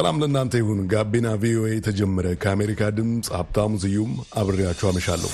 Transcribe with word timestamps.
ሰላም 0.00 0.20
ለእናንተ 0.20 0.54
ይሁን። 0.60 0.78
ጋቢና 0.92 1.28
ቪኦኤ 1.40 1.70
የተጀመረ 1.72 2.26
ከአሜሪካ 2.42 2.82
ድምፅ 2.96 3.26
ሀብታሙ 3.34 3.72
ስዩም 3.82 4.12
አብሬያችሁ 4.40 4.86
አመሻለሁ። 4.90 5.30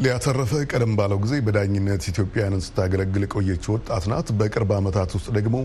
ሊያተረፈ 0.00 0.52
ቀደም 0.70 0.92
ባለው 0.98 1.18
ጊዜ 1.22 1.34
በዳኝነት 1.44 2.02
ኢትዮጵያውያንን 2.10 2.62
ስታገለግል 2.66 3.24
የቆየች 3.26 3.64
ወጣት 3.72 4.06
ናት። 4.12 4.28
በቅርብ 4.38 4.70
ዓመታት 4.76 5.10
ውስጥ 5.16 5.28
ደግሞ 5.36 5.56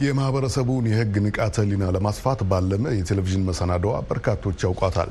የማህበረሰቡን 0.00 0.86
የሕግ 0.90 1.14
ንቃተ 1.24 1.56
ሕሊና 1.62 1.84
ለማስፋት 1.94 2.40
ባለመ 2.50 2.84
የቴሌቪዥን 2.96 3.44
መሰናዶዋ 3.48 3.94
በርካቶች 4.08 4.64
ያውቋታል። 4.66 5.10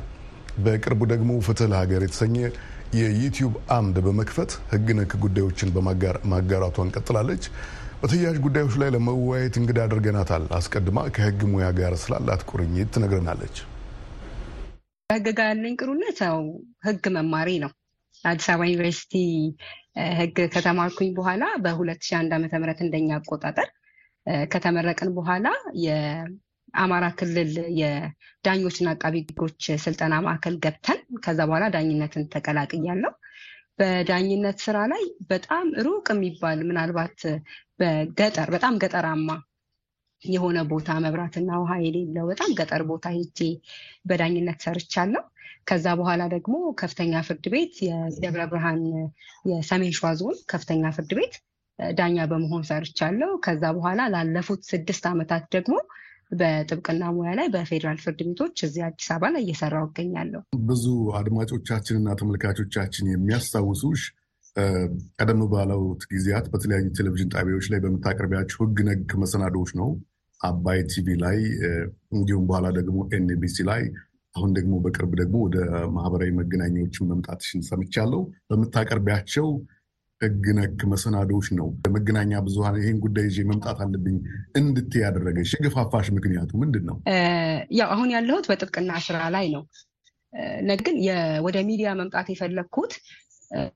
በቅርቡ 0.58 1.02
ደግሞ 1.12 1.32
ፍትህ 1.46 1.70
ለሀገር 1.72 2.02
የተሰኘ 2.06 2.36
የዩቲዩብ 2.98 3.54
አምድ 3.76 3.98
በመክፈት 4.06 4.52
ሕግ 4.72 4.90
ነክ 4.98 5.14
ጉዳዮችን 5.24 5.70
በማጋራቷን 5.76 6.92
ቀጥላለች። 6.96 7.46
በተያያዥ 8.02 8.38
ጉዳዮች 8.46 8.76
ላይ 8.82 8.90
ለመወያየት 8.96 9.56
እንግዳ 9.60 9.80
አድርገናታል። 9.86 10.46
አስቀድማ 10.58 11.06
ከሕግ 11.16 11.42
ሙያ 11.52 11.68
ጋር 11.78 11.94
ስላላት 12.04 12.42
ቁርኝት 12.50 12.92
ትነግረናለች። 12.96 13.56
ሕግ 15.10 15.28
ጋር 15.38 15.48
ያለኝ 15.52 15.76
ቅሩነት 15.82 16.20
ያው 16.26 16.40
ሕግ 16.88 17.06
መማሪ 17.18 17.50
ነው። 17.64 17.72
አዲስ 18.24 18.48
አበባ 18.52 18.68
ዩኒቨርሲቲ 18.68 19.14
ህግ 20.20 20.38
ከተማርኩኝ 20.54 21.10
በኋላ 21.18 21.44
በ2001 21.64 22.36
ዓመተ 22.38 22.54
ምህረት 22.62 22.80
እንደኛ 22.86 23.10
አቆጣጠር 23.18 23.70
ከተመረቅን 24.54 25.10
በኋላ 25.18 25.48
የአማራ 25.84 27.06
ክልል 27.20 27.52
የዳኞችና 27.80 28.90
አቃቢ 28.96 29.16
ህጎች 29.26 29.64
ስልጠና 29.84 30.16
ማዕከል 30.26 30.56
ገብተን 30.66 31.00
ከዛ 31.26 31.40
በኋላ 31.50 31.66
ዳኝነትን 31.76 32.30
ተቀላቅያለሁ። 32.34 33.12
በዳኝነት 33.80 34.58
ስራ 34.66 34.78
ላይ 34.92 35.04
በጣም 35.30 35.68
ሩቅ 35.86 36.06
የሚባል 36.14 36.60
ምናልባት 36.70 37.20
በገጠር 37.80 38.50
በጣም 38.56 38.74
ገጠራማ 38.84 39.30
የሆነ 40.22 40.58
ቦታ 40.72 40.90
መብራትና 41.06 41.52
ውሃ 41.62 41.74
የሌለው 41.86 42.26
በጣም 42.32 42.52
ገጠር 42.60 42.82
ቦታ 42.92 43.08
ሄጄ 43.16 43.40
በዳኝነት 44.10 44.60
ሰርቻለሁ። 44.66 45.24
ከዛ 45.66 45.88
በኋላ 46.00 46.22
ደግሞ 46.34 46.56
ከፍተኛ 46.80 47.22
ፍርድ 47.28 47.46
ቤት 47.54 47.76
የደብረ 47.86 48.44
ብርሃን 48.52 48.82
የሰሜን 49.52 49.94
ሸዋ 49.98 50.10
ዞን 50.20 50.38
ከፍተኛ 50.52 50.92
ፍርድ 50.96 51.12
ቤት 51.20 51.36
ዳኛ 51.98 52.26
በመሆን 52.32 52.64
ሰርቻለሁ። 52.70 53.32
ከዛ 53.46 53.64
በኋላ 53.78 54.02
ላለፉት 54.14 54.62
ስድስት 54.70 55.06
ዓመታት 55.12 55.46
ደግሞ 55.56 55.76
በጥብቅና 56.32 57.04
ሙያ 57.16 57.32
ላይ 57.40 57.48
በፌዴራል 57.54 57.98
ፍርድ 58.04 58.20
ቤቶች 58.28 58.64
እዚህ 58.68 58.84
አዲስ 58.88 59.08
አበባ 59.16 59.30
ላይ 59.34 59.42
እየሰራሁ 59.46 59.84
እገኛለሁ። 59.90 60.42
ብዙ 60.68 60.86
አድማጮቻችንና 61.20 62.16
ተመልካቾቻችን 62.22 63.12
የሚያስታውሱሽ 63.12 64.04
ቀደም 65.20 65.42
ባሉት 65.52 66.02
ጊዜያት 66.12 66.48
በተለያዩ 66.52 66.88
ቴሌቪዥን 66.98 67.30
ጣቢያዎች 67.36 67.68
ላይ 67.72 67.80
በምታቀርቢያቸው 67.86 68.60
ህግ 68.64 68.80
ነክ 68.90 69.12
መሰናዶዎች 69.24 69.72
ነው። 69.80 69.90
አባይ 70.42 70.80
ቲቪ 70.92 71.08
ላይ 71.24 71.38
እንዲሁም 72.16 72.44
በኋላ 72.50 72.68
ደግሞ 72.80 72.98
ኤንቢሲ 73.14 73.58
ላይ 73.70 73.84
አሁን 74.36 74.52
ደግሞ 74.58 74.74
በቅርብ 74.84 75.12
ደግሞ 75.20 75.36
ወደ 75.46 75.58
ማህበራዊ 75.96 76.30
መገናኛዎችን 76.40 77.10
መምጣትሽን 77.12 77.62
ሰምቻለሁ። 77.68 78.22
በምታቀርቢያቸው 78.50 79.48
ህግ 80.24 80.46
ነክ 80.58 80.80
መሰናዶዎች 80.92 81.48
ነው 81.58 81.68
መገናኛ 81.96 82.42
ብዙኃን 82.46 82.78
ይህን 82.80 83.00
ጉዳይ 83.06 83.26
ይዤ 83.30 83.40
መምጣት 83.50 83.80
አለብኝ 83.86 84.18
እንድትይ 84.60 85.04
ያደረገሽ 85.06 85.52
የገፋፋሽ 85.58 86.08
ምክንያቱ 86.18 86.52
ምንድን 86.62 86.86
ነው? 86.90 86.98
ያው 87.80 87.90
አሁን 87.96 88.10
ያለሁት 88.16 88.48
በጥብቅና 88.52 88.92
ስራ 89.08 89.18
ላይ 89.36 89.48
ነው። 89.56 89.64
ግን 90.82 90.96
ወደ 91.46 91.58
ሚዲያ 91.68 91.90
መምጣት 92.00 92.28
የፈለግኩት 92.32 92.94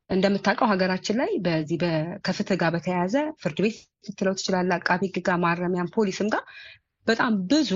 እንደምታውቀው 0.10 0.70
ሀገራችን 0.72 1.18
ላይ 1.22 1.32
በዚህ 1.46 1.78
ከፍትህ 2.28 2.58
ጋር 2.62 2.70
በተያያዘ 2.76 3.16
ፍርድ 3.42 3.60
ቤት 3.66 3.76
ስትለው 4.08 4.34
ትችላለህ፣ 4.40 4.76
አቃቢ 4.80 5.02
ህግ 5.10 5.18
ጋር፣ 5.28 5.38
ማረሚያም 5.44 5.92
ፖሊስም 5.96 6.30
ጋር 6.34 6.44
በጣም 7.08 7.34
ብዙ 7.52 7.72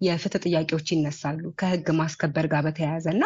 የፍትህ 0.00 0.40
ጥያቄዎች 0.44 0.88
ይነሳሉ 0.92 1.42
ከህግ 1.60 1.86
ማስከበር 1.98 2.46
ጋር 2.52 2.62
በተያያዘ 2.66 3.06
እና 3.12 3.24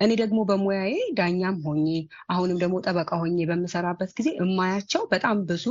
እኔ 0.00 0.10
ደግሞ 0.20 0.38
በሙያዬ 0.48 0.92
ዳኛም 1.18 1.56
ሆኜ 1.64 1.86
አሁንም 2.32 2.58
ደግሞ 2.62 2.76
ጠበቃ 2.86 3.10
ሆኜ 3.22 3.38
በምሰራበት 3.50 4.10
ጊዜ 4.18 4.28
እማያቸው 4.44 5.02
በጣም 5.12 5.38
ብዙ 5.48 5.66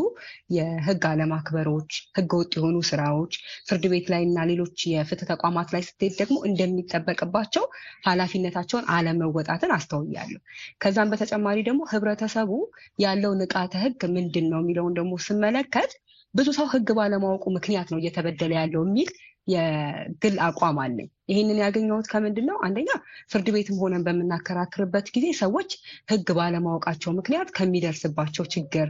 የህግ 0.56 1.04
አለማክበሮች፣ 1.12 1.90
ህገ 2.18 2.32
ወጥ 2.40 2.52
የሆኑ 2.58 2.78
ስራዎች 2.90 3.34
ፍርድ 3.70 3.86
ቤት 3.94 4.08
ላይ 4.14 4.24
እና 4.28 4.46
ሌሎች 4.52 4.78
የፍትህ 4.92 5.30
ተቋማት 5.34 5.72
ላይ 5.76 5.84
ስትሄድ 5.88 6.16
ደግሞ 6.22 6.38
እንደሚጠበቅባቸው 6.50 7.66
ኃላፊነታቸውን 8.08 8.88
አለመወጣትን 8.96 9.74
አስተውያለሁ። 9.78 10.42
ከዛም 10.84 11.12
በተጨማሪ 11.14 11.60
ደግሞ 11.68 11.84
ህብረተሰቡ 11.92 12.52
ያለው 13.00 13.34
ንቃተ 13.42 13.76
ህግ 13.86 14.02
ምንድን 14.16 14.48
ነው 14.54 14.62
የሚለውን 14.64 14.96
ደግሞ 15.00 15.14
ስመለከት 15.28 15.94
ብዙ 16.34 16.50
ሰው 16.58 16.68
ህግ 16.70 16.88
ባለማወቁ 16.98 17.46
ምክንያት 17.56 17.88
ነው 17.92 18.00
እየተበደለ 18.00 18.52
ያለው 18.60 18.82
የሚል 18.86 19.10
የግል 19.48 20.36
አቋም 20.46 20.78
አለኝ። 20.84 21.08
ይህንን 21.30 21.58
ያገኘሁት 21.62 22.08
ከምንድን 22.12 22.46
ነው? 22.50 22.58
አንደኛ 22.66 22.90
ፍርድ 23.32 23.48
ቤትም 23.56 23.80
ሆነን 23.82 24.06
በምናከራክርበት 24.08 25.08
ጊዜ 25.16 25.26
ሰዎች 25.42 25.72
ህግ 26.12 26.28
ባለማወቃቸው 26.38 27.12
ምክንያት 27.20 27.50
ከሚደርስባቸው 27.58 28.46
ችግር 28.56 28.88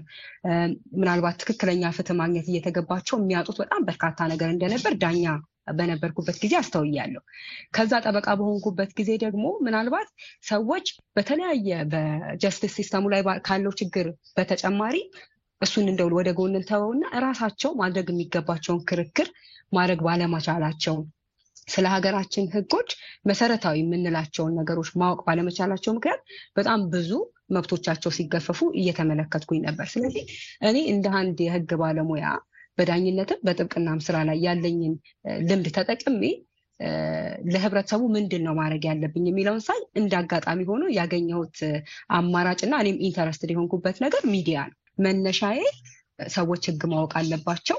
ምናልባት 1.00 1.40
ትክክለኛ 1.44 1.92
ፍትህ 1.98 2.18
ማግኘት 2.22 2.48
እየተገባቸው 2.52 3.18
የሚያጡት 3.20 3.60
በጣም 3.64 3.88
በርካታ 3.90 4.28
ነገር 4.34 4.52
እንደነበር 4.52 4.96
ዳኛ 5.04 5.26
በነበርኩበት 5.74 6.38
ጊዜ 6.44 6.54
አስተውያለሁ። 6.60 7.22
ከዛ 7.76 7.94
ጠበቃ 8.06 8.28
በሆንኩበት 8.40 8.92
ጊዜ 8.98 9.12
ደግሞ 9.24 9.46
ምናልባት 9.66 10.10
ሰዎች 10.46 10.88
በተለያየ 11.16 11.70
በ 11.94 12.12
justice 12.12 12.76
system 12.80 13.04
ኡ 13.04 13.12
ላይ 13.14 13.22
ካለው 13.48 13.74
ችግር 13.82 14.08
በተጨማሪ 14.38 14.98
እሱን 15.64 15.88
እንደው 15.92 16.10
ወደ 16.18 16.30
ጎን 16.38 16.56
እንተወውና 16.60 17.04
እራሳቸው 17.18 17.72
ማድረግ 17.82 18.08
የሚገባቸውን 18.12 18.82
ክርክር 18.90 19.28
ማድረግ 19.72 20.00
ባለመቻላቸው 20.08 20.96
ስለ 21.68 21.86
ሀገራችን 21.94 22.50
ህጎች 22.54 22.90
መሰረታዊ 23.26 23.78
የምንላቸውን 23.82 24.56
ነገሮች 24.60 24.90
ማወቅ 25.02 25.20
ባለመቻላቸው 25.28 25.92
ምክንያት 25.98 26.22
በጣም 26.58 26.80
ብዙ 26.94 27.12
መብቶቻቸው 27.56 28.12
ሲገፈፉ 28.18 28.60
እየተመለከትኩኝ 28.80 29.60
ነበር። 29.68 29.88
ስለዚህ 29.94 30.24
እኔ 30.68 30.78
እንደ 30.94 31.08
አንድ 31.20 31.40
የህግ 31.46 31.72
ባለሙያ 31.82 32.26
በዳኝነትም 32.78 33.42
በጥብቅናም 33.48 34.00
ስራ 34.06 34.18
ላይ 34.30 34.38
ያለኝን 34.46 34.94
ልምድ 35.48 35.68
ተጠቅሜ 35.78 36.22
ለህብረተሰቡ 37.48 38.04
ምንድን 38.16 38.42
ነው 38.46 38.54
ማድረግ 38.60 38.84
ያለብኝ 38.90 39.26
የሚለውን 39.28 39.62
ሳይ 39.66 39.82
እንደ 40.00 40.14
አጋጣሚ 40.22 40.62
ሆኖ 40.70 40.84
ያገኘሁት 40.98 41.58
አማራጭና 42.18 42.74
እኔም 42.84 42.98
interested 43.08 43.52
የሆንኩበት 43.54 43.98
ነገር 44.06 44.24
ሚዲያ 44.34 44.60
ነው። 44.70 44.78
መነሻዬ 44.98 45.60
ሰዎች 46.34 46.64
ህግ 46.70 46.82
ማወቅ 46.92 47.14
አለባቸው 47.20 47.78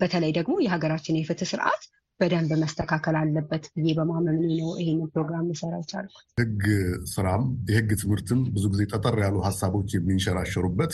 በተለይ 0.00 0.32
ደግሞ 0.38 0.54
የሀገራችን 0.64 1.18
የፍትህ 1.18 1.48
ስርዓት 1.50 1.82
በደንብ 2.20 2.50
መስተካከል 2.60 3.16
አለበት 3.20 3.64
ብዬ 3.74 3.92
በማመን 3.98 4.36
ነው 4.52 4.70
ይሄንን 4.80 5.08
ፕሮግራም 5.14 5.48
ልሰራ 5.50 5.74
የቻልኩት። 5.80 6.24
ህግ 6.40 6.62
ስራም 7.12 7.42
የህግ 7.70 7.90
ትምህርትም 8.02 8.40
ብዙ 8.54 8.64
ጊዜ 8.74 8.82
ጠጠር 8.92 9.16
ያሉ 9.24 9.36
ሀሳቦች 9.48 9.88
የሚንሸራሸሩበት 9.96 10.92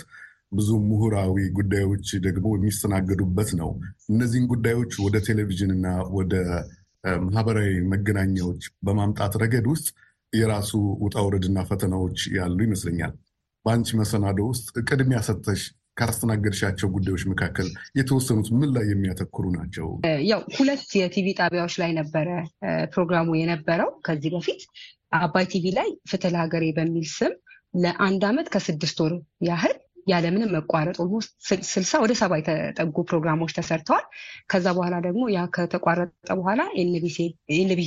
ብዙ 0.53 0.71
ምሁራዊ 0.89 1.37
ጉዳዮች 1.59 2.09
ደግሞ 2.27 2.47
የሚስተናገዱበት 2.57 3.51
ነው። 3.61 3.71
እነዚህን 4.09 4.49
ጉዳዮች 4.53 4.95
ወደ 5.05 5.17
ቴሌቪዥን 5.29 5.71
እና 5.77 5.87
ወደ 6.17 6.35
ማህበራዊ 7.27 7.71
መገናኛዎች 7.93 8.65
በማምጣት 8.87 9.33
ረገድ 9.43 9.67
ውስጥ 9.73 9.87
የራሱ 10.33 10.73
ውጣ 11.05 11.17
ውረድና 11.25 11.61
ፈተናዎች 11.71 12.19
ያሉ 12.37 12.59
ይመስለኛል። 12.67 13.15
በአንቺ 13.65 13.89
መሰናዶ 13.99 14.39
ውስጥ 14.51 14.69
ቅድሚያ 14.89 15.19
ሰጥተሽ 15.27 15.63
ካስተናገድሻቸው 15.99 16.89
ጉዳዮች 16.95 17.23
መካከል 17.31 17.67
የተወሰኑት 17.99 18.49
ምን 18.55 18.71
ላይ 18.77 18.85
የሚያተኩሩ 18.91 19.45
ናቸው? 19.57 19.89
ያው 20.31 20.41
ሁለት 20.57 20.85
የቲቪ 20.99 21.27
ጣቢያዎች 21.41 21.75
ላይ 21.83 21.91
ነበረ 21.99 22.29
ፕሮግራሙ 22.95 23.29
የነበረው 23.41 23.91
ከዚህ 24.07 24.33
በፊት 24.37 24.63
አባይ 25.19 25.47
ቲቪ 25.53 25.65
ላይ 25.79 25.89
ፍትህ 26.11 26.33
ለሀገሬ 26.35 26.65
በሚል 26.79 27.07
ስም 27.17 27.33
ለአንድ 27.75 28.23
ዓመት 28.31 28.47
ከስድስት 28.55 28.99
ወር 29.05 29.13
ያህል 29.49 29.75
ያለምንም 30.07 30.53
መቋረጥ 30.57 30.95
almost 31.03 31.31
ስልሳ 31.71 32.01
ወደ 32.03 32.13
ሰባ 32.21 32.33
የተጠጉ 32.39 32.97
ፕሮግራሞች 33.09 33.53
ተሰርተዋል። 33.57 34.05
ከዛ 34.53 34.67
በኋላ 34.77 34.95
ደግሞ 35.07 35.23
ያ 35.35 35.43
ከተቋረጠ 35.55 36.11
በኋላ 36.39 36.61
ኤንቢሲ 36.83 37.19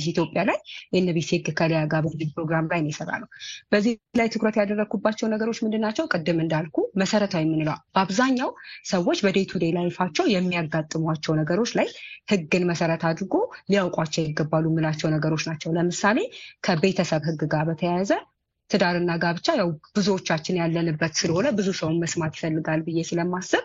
ኢትዮጵያ 0.06 0.42
ላይ 0.48 0.58
ኤንቢሲ 0.98 1.30
ህግ 1.36 1.48
ከሊያ 1.58 1.80
ጋር 1.92 2.02
በፊት 2.06 2.30
ፕሮግራም 2.36 2.68
ላይ 2.72 2.80
የሰራ 2.86 3.10
ነው። 3.22 3.28
በዚህ 3.72 3.92
ላይ 4.20 4.28
ትኩረት 4.34 4.56
ያደረግኩባቸው 4.60 5.26
ነገሮች 5.34 5.58
ምንድን 5.64 5.84
ናቸው? 5.86 6.04
ቅድም 6.14 6.38
እንዳልኩ 6.44 6.72
መሰረታዊ 7.00 7.42
የምንለው 7.46 7.76
በአብዛኛው 7.96 8.50
ሰዎች 8.90 9.18
በ 9.26 9.34
day 9.34 9.46
to 9.50 9.60
day 9.62 9.72
life 9.76 9.94
ኣቸው 9.94 10.26
የሚያጋጥሟቸው 10.34 11.34
ነገሮች 11.40 11.72
ላይ 11.78 11.88
ህግን 12.32 12.64
መሰረት 12.70 13.02
አድርጎ 13.08 13.34
ሊያውቋቸው 13.70 14.24
ይገባሉ 14.26 14.64
የምላቸው 14.72 15.10
ነገሮች 15.16 15.44
ናቸው። 15.50 15.70
ለምሳሌ 15.76 16.18
ከቤተሰብ 16.66 17.22
ህግ 17.28 17.42
ጋር 17.52 17.64
በተያያዘ 17.68 18.10
ትዳርና 18.70 19.10
ጋብቻ 19.22 19.48
ያው 19.58 19.68
ብዙዎቻችን 19.96 20.58
ያለንበት 20.60 21.12
ስለሆነ 21.20 21.46
ብዙ 21.58 21.68
ሰውን 21.80 21.98
መስማት 22.02 22.32
ይፈልጋል 22.38 22.80
ብዬ 22.86 23.00
ስለማስብ 23.08 23.64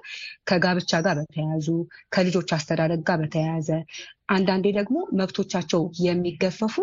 ከጋብቻ 0.50 1.02
ጋር 1.06 1.16
በተያያዙ 1.22 1.68
ከልጆች 2.16 2.52
አስተዳደግ 2.58 3.02
ጋር 3.10 3.18
በተያያዘ 3.24 3.70
አንዳንዴ 4.36 4.66
ደግሞ 4.78 4.98
መብቶቻቸው 5.20 5.82
የሚገፈፉ 6.06 6.76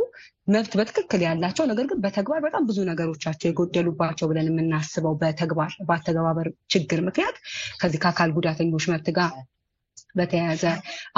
መብት 0.48 0.72
በትክክል 0.78 1.20
ያላቸው 1.26 1.64
ነገር 1.70 1.86
ግን 1.90 2.00
በተግባር 2.04 2.40
በጣም 2.46 2.66
ብዙ 2.68 2.78
ነገሮቻቸው 2.90 3.48
የጎደሉባቸው 3.48 4.28
ብለን 4.30 4.50
የምናስበው 4.50 5.14
በተግባር 5.22 5.72
በአተገባበር 5.88 6.48
ችግር 6.74 7.00
ምክንያት 7.08 7.38
ከዚህ 7.80 8.00
ከአካል 8.04 8.32
ጉዳተኞች 8.38 8.86
መብት 8.92 9.08
ጋር 9.18 9.32
በተያያዘ 10.14 10.62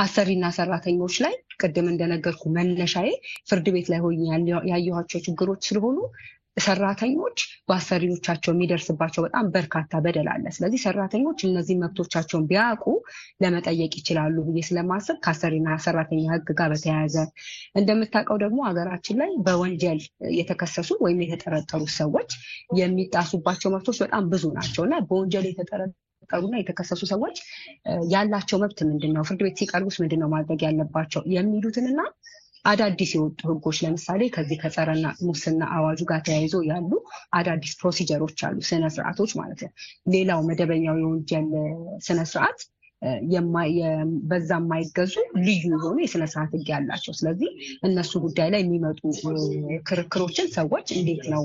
አሰሪና 0.02 0.44
ሰራተኞች 0.56 1.14
ላይ 1.24 1.34
ቅድም 1.60 1.86
እንደነገርኩ 1.90 2.42
መነሻዬ 2.56 3.08
ፍርድ 3.48 3.66
ቤት 3.74 3.88
ላይ 3.92 4.00
ሆኜ 4.04 4.22
ያየኋቸው 4.70 5.20
ችግሮች 5.26 5.60
ስለሆኑ 5.68 5.98
ሰራተኞች 6.64 7.38
በአሰሪዎቻቸው 7.68 8.50
የሚደርስባቸው 8.52 9.20
በጣም 9.26 9.46
በርካታ 9.54 10.00
በደል 10.04 10.28
አለ። 10.32 10.44
ስለዚህ 10.56 10.80
ሰራተኞች 10.84 11.38
እነዚህ 11.48 11.76
መብቶቻቸውን 11.82 12.46
ቢያውቁ 12.50 12.84
ለመጠየቅ 13.44 13.92
ይችላሉ 14.00 14.36
ብዬ 14.48 14.62
ስለማስብ 14.68 15.16
ከአሰሪና 15.24 15.78
ሰራተኛ 15.84 16.20
ሕግ 16.32 16.50
ጋር 16.60 16.70
በተያያዘ 16.74 17.16
እንደምታውቀው 17.80 18.38
ደግሞ 18.44 18.60
ሀገራችን 18.68 19.18
ላይ 19.22 19.32
በወንጀል 19.46 20.00
የተከሰሱ 20.38 20.90
ወይም 21.04 21.20
የተጠረጠሩ 21.24 21.82
ሰዎች 21.98 22.30
የሚጣሱባቸው 22.80 23.72
መብቶች 23.74 23.98
በጣም 24.04 24.24
ብዙ 24.32 24.44
ናቸው 24.58 24.84
እና 24.86 24.96
በወንጀል 25.08 25.46
የተጠረጠሩና 25.50 26.54
የተከሰሱ 26.60 27.02
ሰዎች 27.12 27.36
ያላቸው 28.12 28.58
መብት 28.62 28.80
ምንድን 28.88 29.12
ነው? 29.16 29.24
ፍርድ 29.28 29.42
ቤት 29.46 29.58
ሲቀርቡስ 29.60 29.98
ምንድን 30.02 30.20
ነው 30.22 30.30
ማድረግ 30.34 30.60
ያለባቸው 30.66 31.22
የሚሉትንና 31.34 32.00
አዳዲስ 32.64 33.10
የወጡ 33.14 33.40
ህጎች 33.50 33.78
ለምሳሌ 33.84 34.22
ከዚህ 34.34 34.58
ከጸረ 34.62 35.06
ሙስና 35.26 35.62
አዋጁ 35.76 36.00
ጋር 36.10 36.20
ተያይዞ 36.26 36.56
ያሉ 36.68 36.90
አዳዲስ 37.38 37.72
procedure 37.80 38.22
ኦች 38.22 38.40
አሉ፣ 38.48 38.58
ስነስርዓቶች 38.68 39.32
ማለት 39.40 39.60
ነው። 39.64 39.72
ሌላው 40.14 40.40
መደበኛው 40.48 40.98
የወንጀል 41.02 41.48
ስነስርዓት 42.06 42.60
በዛ 44.30 44.50
የማይገዙ 44.58 45.14
ልዩ 45.40 45.62
የሆኑ 45.72 45.96
የስነስርዓት 46.02 46.52
ህግ 46.54 46.68
ያላቸው። 46.74 47.12
ስለዚህ 47.18 47.50
እነሱ 47.86 48.12
ጉዳይ 48.24 48.48
ላይ 48.54 48.60
የሚመጡ 48.62 49.00
ክርክሮችን 49.88 50.48
ሰዎች 50.56 50.88
እንዴት 50.96 51.24
ነው 51.34 51.44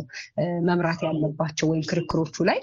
መምራት 0.67 1.01
ያለባቸው 1.07 1.69
ወይም 1.71 1.85
ክርክሮቹ 1.91 2.45
ላይ 2.49 2.59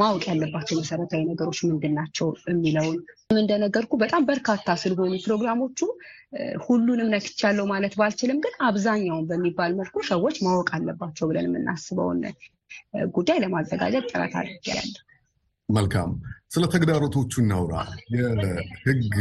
ማወቅ 0.00 0.24
ያለባቸው 0.30 0.76
መሰረታዊ 0.80 1.22
ነገሮች 1.30 1.60
ምንድን 1.68 1.96
ናቸው 2.00 2.28
የሚለውን 2.50 2.98
እንደነገርኩ 3.36 3.92
በጣም 4.02 4.22
በርካታ 4.28 4.76
ስለሆኑ 4.82 5.14
ፕሮግራሞቹ 5.24 5.78
ሁሉንም 6.64 7.10
ነክቻለሁ 7.14 7.64
ማለት 7.72 7.94
ባልችልም፣ 7.98 8.38
ግን 8.44 8.54
አብዛኛውን 8.66 9.26
በሚባል 9.30 9.72
መልኩ 9.78 9.96
ሰዎች 10.10 10.38
ማወቅ 10.46 10.68
አለባቸው 10.76 11.28
ብለን 11.30 11.48
የምናስበውን 11.48 12.20
ጉዳይ 13.14 13.38
ለማዘጋጀት 13.42 14.08
ጥረት 14.10 14.34
አድርጌያለሁ። 14.40 15.02
መልካም። 15.68 16.10
ስለ 16.50 16.64
ተግዳሮቶቹ 16.72 17.32
እናውራ። 17.40 17.74
የህግ 18.12 19.14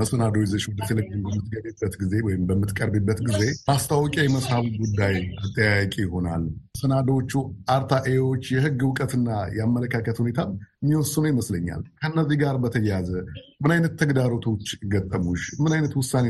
መሰናዶ 0.00 0.34
ይዘሽ 0.42 0.64
ወደ 0.70 0.80
ቴሌቪዥን 0.88 1.22
በምትገቢበት 1.26 1.94
ጊዜ 2.02 2.12
ወይም 2.26 2.42
በምትቀርቢበት 2.48 3.20
ጊዜ 3.28 3.40
ማስታወቂያ 3.68 4.24
የመሳቡ 4.24 4.64
ጉዳይ 4.82 5.14
አጠያያቂ 5.42 5.94
ይሆናል። 6.04 6.42
መሰናዶዎቹ 6.74 7.32
አርታኤዎች 7.74 8.44
የህግ 8.54 8.82
እውቀትና 8.86 9.28
የአመለካከት 9.56 10.18
ሁኔታ 10.22 10.40
የሚወስኑ 10.82 11.24
ይመስለኛል። 11.30 11.82
ከእነዚህ 12.00 12.38
ጋር 12.42 12.56
በተያያዘ 12.62 13.10
ምን 13.62 13.72
አይነት 13.74 13.92
ተግዳሮቶች 14.00 14.64
ገጠሙሽ? 14.92 15.42
ምን 15.62 15.74
አይነት 15.76 15.92
ውሳኔ 15.98 16.26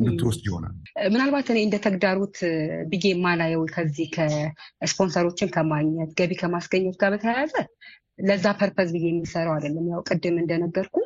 እንድትወስድ 0.00 0.44
ይሆናል? 0.48 0.74
ምናልባት 1.14 1.48
እኔ 1.52 1.60
እንደ 1.66 1.76
ተግዳሮት 1.86 2.38
ብዬ 2.90 3.04
የማላየው 3.12 3.64
ከዚህ 3.74 4.08
ከስፖንሰሮችን 4.16 5.52
ከማግኘት 5.54 6.12
ገቢ 6.20 6.32
ከማስገኘት 6.42 6.98
ጋር 7.02 7.12
በተያያዘ 7.14 7.54
ለዛ 8.18 8.46
purpose 8.58 8.88
ብዬ 8.94 9.06
የሚሰራው 9.08 9.54
አይደለም። 9.54 9.86
ያው 9.92 10.00
ቅድም 10.08 10.36
እንደነገርኩ 10.42 10.96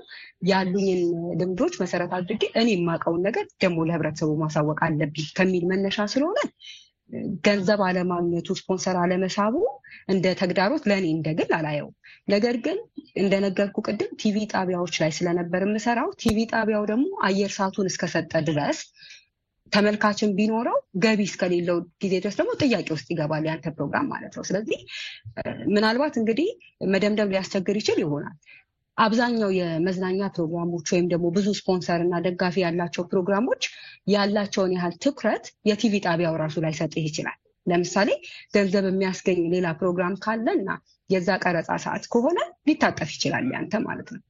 ያሉኝን 0.49 1.01
ልምዶች 1.41 1.75
መሰረት 1.83 2.13
አድርጌ 2.17 2.43
እኔ 2.61 2.69
የማውቀውን 2.75 3.25
ነገር 3.29 3.47
ደግሞ 3.63 3.87
ለህብረተሰቡ 3.89 4.31
ማሳወቅ 4.43 4.79
አለብኝ 4.87 5.29
ከሚል 5.39 5.65
መነሻ 5.71 6.07
ስለሆነ 6.13 6.39
ገንዘብ 7.47 7.81
አለማግኘቱ፣ 7.87 8.49
ስፖንሰር 8.59 8.97
አለመሳቡ 9.03 9.55
እንደ 10.09 10.35
ተግዳሮት 10.41 10.83
ለእኔ 10.91 11.07
እንደ 11.15 11.29
ግል 11.39 11.53
አላየው። 11.59 11.89
ነገር 12.29 12.57
ግን 12.65 12.79
እንደነገርኩ 13.17 13.77
ቅድም 13.87 14.11
ቲቪ 14.21 14.37
ጣቢያዎች 14.53 14.97
ላይ 15.03 15.13
ስለነበር 15.19 15.63
የምሰራው 15.67 16.11
ቲቪ 16.23 16.39
ጣቢያው 16.53 16.85
ደግሞ 16.91 17.07
አየር 17.29 17.53
ሰዓቱን 17.57 17.89
እስከሰጠ 17.91 18.33
ድረስ 18.49 18.81
ተመልካችን 19.73 20.35
ቢኖረው 20.37 20.77
ገቢ 21.05 21.21
እስከሌለው 21.29 21.79
ጊዜ 22.03 22.15
ድረስ 22.23 22.37
ደግሞ 22.41 22.53
ጥያቄ 22.63 22.87
ውስጥ 22.97 23.07
ይገባል 23.13 23.45
ያንተ 23.49 23.73
ፕሮግራም 23.77 24.07
ማለት 24.13 24.33
ነው። 24.39 24.45
ስለዚህ 24.49 24.79
ምናልባት 25.75 26.15
እንግዲህ 26.21 26.49
መደምደም 26.93 27.33
ሊያስቸግር 27.33 27.79
ይችል 27.81 27.99
ይሆናል። 28.05 28.37
አብዛኛው 28.99 29.51
የመዝናኛ 29.57 30.21
ፕሮግራሞች 30.37 30.87
ወይም 30.93 31.07
ደግሞ 31.11 31.27
ብዙ 31.37 31.49
ስፖንሰር 31.59 32.01
እና 32.05 32.15
ደጋፊ 32.25 32.57
ያላቸው 32.65 33.05
ፕሮግራሞች 33.13 33.63
ያላቸውን 34.15 34.73
ያህል 34.77 34.95
ትኩረት 35.05 35.45
የቲቪ 35.69 35.95
ጣቢያው 36.07 36.35
ራሱ 36.43 36.57
ላይሰጥህ 36.65 37.05
ይችላል። 37.09 37.39
ለምሳሌ 37.67 38.11
ገንዘብ 38.55 38.85
የሚያስገኝ 38.89 39.41
ሌላ 39.55 39.67
ፕሮግራም 39.81 40.15
ካለ 40.25 40.47
እና 40.59 40.71
የዛ 41.11 41.29
ቀረጻ 41.43 41.71
ሰዓት 41.85 42.05
ከሆነ 42.13 42.39
ሊታጠፍ 42.69 43.11
ይችላል 43.15 43.45
ያንተ 43.55 43.75
ማለት 43.87 44.09
ነው። 44.15 44.23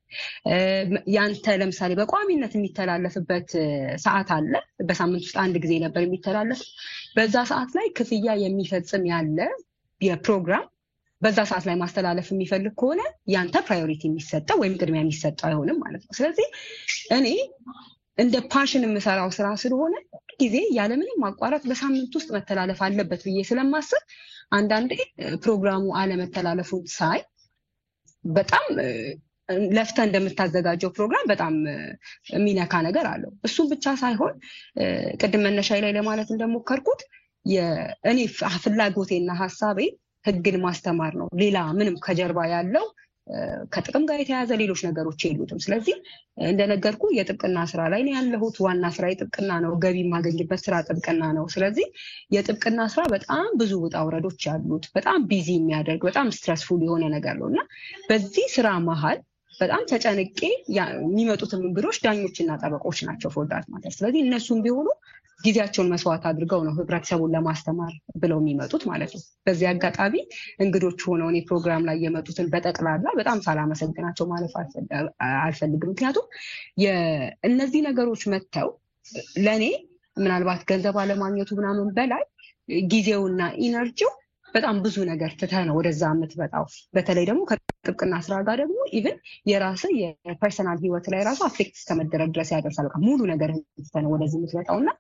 ያንተ 1.15 1.57
ለምሳሌ 1.61 1.93
በቋሚነት 2.01 2.53
የሚተላለፍበት 2.57 3.51
ሰዓት 4.05 4.31
አለ። 4.37 4.53
በሳምንት 4.89 5.25
ውስጥ 5.27 5.37
አንድ 5.45 5.57
ጊዜ 5.65 5.75
ነበር 5.85 6.03
የሚተላለፍ። 6.05 6.63
በዛ 7.17 7.37
ሰዓት 7.51 7.73
ላይ 7.79 7.89
ክፍያ 7.99 8.37
የሚፈጽም 8.45 9.05
ያለ 9.13 9.39
የፕሮግራም 10.01 10.67
በዛ 11.23 11.39
ሰዓት 11.51 11.65
ላይ 11.69 11.77
ማስተላለፍ 11.81 12.27
የሚፈልግ 12.33 12.75
ከሆነ 12.81 13.01
ያንተ 13.33 13.57
priority 13.67 14.03
የሚሰጠው 14.09 14.59
ወይም 14.63 14.75
ቅድሚያ 14.81 15.01
የሚሰጠው 15.03 15.47
አይሆንም 15.49 15.79
ማለት 15.85 16.03
ነው። 16.07 16.13
ስለዚህ 16.19 16.47
እኔ 17.17 17.27
እንደ 18.19 18.37
ፓሽን 18.53 18.85
የምሰራው 18.87 19.29
ስራ 19.37 19.49
ስለሆነ 19.63 19.95
ጊዜ 20.41 20.57
ያለምንም 20.77 21.21
ማቋረጥ 21.25 21.63
በሳምንት 21.71 22.13
ውስጥ 22.19 22.29
መተላለፍ 22.35 22.81
አለበት 22.87 23.23
ብዬ 23.27 23.39
ስለማስብ 23.49 24.03
አንዳንዴ 24.53 24.93
ፕሮግራሙ 25.45 25.85
አለመተላለፉን 26.01 26.85
ሳይ 26.95 27.21
በጣም 28.25 28.65
ለፍተ 29.77 29.99
እንደምታዘጋጀው 30.07 30.91
ፕሮግራም 30.97 31.27
በጣም 31.31 31.55
የሚነካ 32.33 32.81
ነገር 32.87 33.07
አለው። 33.13 33.31
እሱም 33.47 33.67
ብቻ 33.71 33.95
ሳይሆን 34.03 34.35
ቅድም 35.21 35.43
መነሻዬ 35.47 35.79
ላይ 35.85 35.93
ለማለት 35.99 36.29
እንደሞከርኩት 36.35 37.03
እኔ 38.11 38.19
ፍላጎቴና 38.65 39.33
ሀሳቤ 39.43 39.79
ህግን 40.25 40.57
ማስተማር 40.65 41.13
ነው። 41.21 41.29
ሌላ 41.43 41.59
ምንም 41.79 41.97
ከጀርባ 42.07 42.41
ያለው 42.53 42.87
ከጥቅም 43.73 44.05
ጋር 44.09 44.19
የተያያዘ 44.21 44.53
ሌሎች 44.61 44.81
ነገሮች 44.87 45.21
የሉትም። 45.27 45.59
ስለዚህ 45.65 45.97
እንደነገርኩ 46.49 47.05
የጥብቅና 47.17 47.59
ስራ 47.71 47.81
ላይ 47.93 48.03
ነው 48.07 48.13
ያለሁት። 48.17 48.57
ዋና 48.65 48.91
ስራ 48.97 49.07
የጥብቅና 49.11 49.53
ነው። 49.65 49.73
ገቢ 49.83 49.97
የማገኝበት 50.03 50.63
ስራ 50.65 50.75
ጥብቅና 50.89 51.25
ነው። 51.39 51.47
ስለዚህ 51.55 51.87
የጥብቅና 52.37 52.81
ስራ 52.93 53.05
በጣም 53.15 53.49
ብዙ 53.61 53.73
ውጣ 53.85 53.97
ውረዶች 54.09 54.47
ያሉት 54.49 54.87
በጣም 54.97 55.21
busy 55.31 55.49
የሚያደርግ 55.57 56.03
በጣም 56.09 56.29
stressful 56.37 56.83
የሆነ 56.87 57.05
ነገር 57.17 57.37
ነው 57.41 57.49
እና 57.53 57.61
በዚህ 58.11 58.47
ስራ 58.57 58.71
መሀል 58.89 59.19
በጣም 59.61 59.83
ተጨንቄ 59.91 60.41
የሚመጡትም 60.77 61.63
እንግዶች 61.69 61.97
ዳኞችና 62.05 62.51
ጠበቆች 62.63 62.99
ናቸው 63.09 63.31
for 63.35 63.48
that 63.48 63.65
ማለት 63.73 63.95
ስለዚህ 63.97 64.21
እነሱም 64.25 64.61
ቢሆኑ 64.65 64.89
ጊዜያቸውን 65.41 65.91
መስዋዕት 65.93 66.25
አድርገው 66.29 66.61
ነው 66.67 66.73
ህብረተሰቡን 66.77 67.33
ለማስተማር 67.35 67.93
ብለው 68.17 68.39
የሚመጡት 68.41 68.83
ማለት 68.91 69.11
ነው። 69.17 69.23
በዚህ 69.47 69.67
አጋጣሚ 69.71 70.15
እንግዶች 70.65 71.03
ሆነው 71.09 71.29
እኔ 71.33 71.39
ፕሮግራም 71.49 71.85
ላይ 71.89 71.97
የመጡትን 72.05 72.49
በጠቅላላ 72.55 73.07
በጣም 73.19 73.43
ሳላመሰግናቸው 73.47 74.27
ማለፍ 74.33 74.55
አልፈልግም። 75.41 75.93
ምክንያቱም 75.93 76.27
እነዚህ 77.49 77.83
ነገሮች 77.89 78.25
መጥተው 78.35 78.71
ለእኔ 79.45 79.65
ምናልባት 80.17 80.63
ገንዘብ 80.71 80.97
አለማግኘቱ 81.03 81.51
ምናምን 81.59 81.89
በላይ 81.97 82.25
ጊዜውና 82.89 83.43
energy 83.65 83.99
ው 83.99 84.11
በጣም 84.55 84.77
ብዙ 84.85 84.97
ነገር 85.09 85.31
ትተህ 85.41 85.63
ነው 85.69 85.75
ወደዛ 85.79 86.03
የምትመጣው። 86.13 86.65
በተለይ 86.95 87.25
ደግሞ 87.31 87.43
ከጥብቅና 87.85 88.15
ስራ 88.25 88.35
ጋር 88.47 88.57
ደግሞ 88.61 88.79
even 88.97 89.17
የራስህ 89.51 89.93
የ 90.01 90.16
personal 90.16 90.79
ህይወት 90.83 91.07
ላይ 91.13 91.21
ራሱ 91.29 91.41
affect 91.47 91.75
እስከመደረግ 91.79 92.31
ድረስ 92.35 92.51
ያደርሳል። 92.55 92.89
ሙሉ 93.05 93.21
ነገር 93.33 93.51
ነው 93.99 94.11
ወደዚህ 94.15 94.39
የምትመጣው 94.39 94.79
እና 94.83 94.91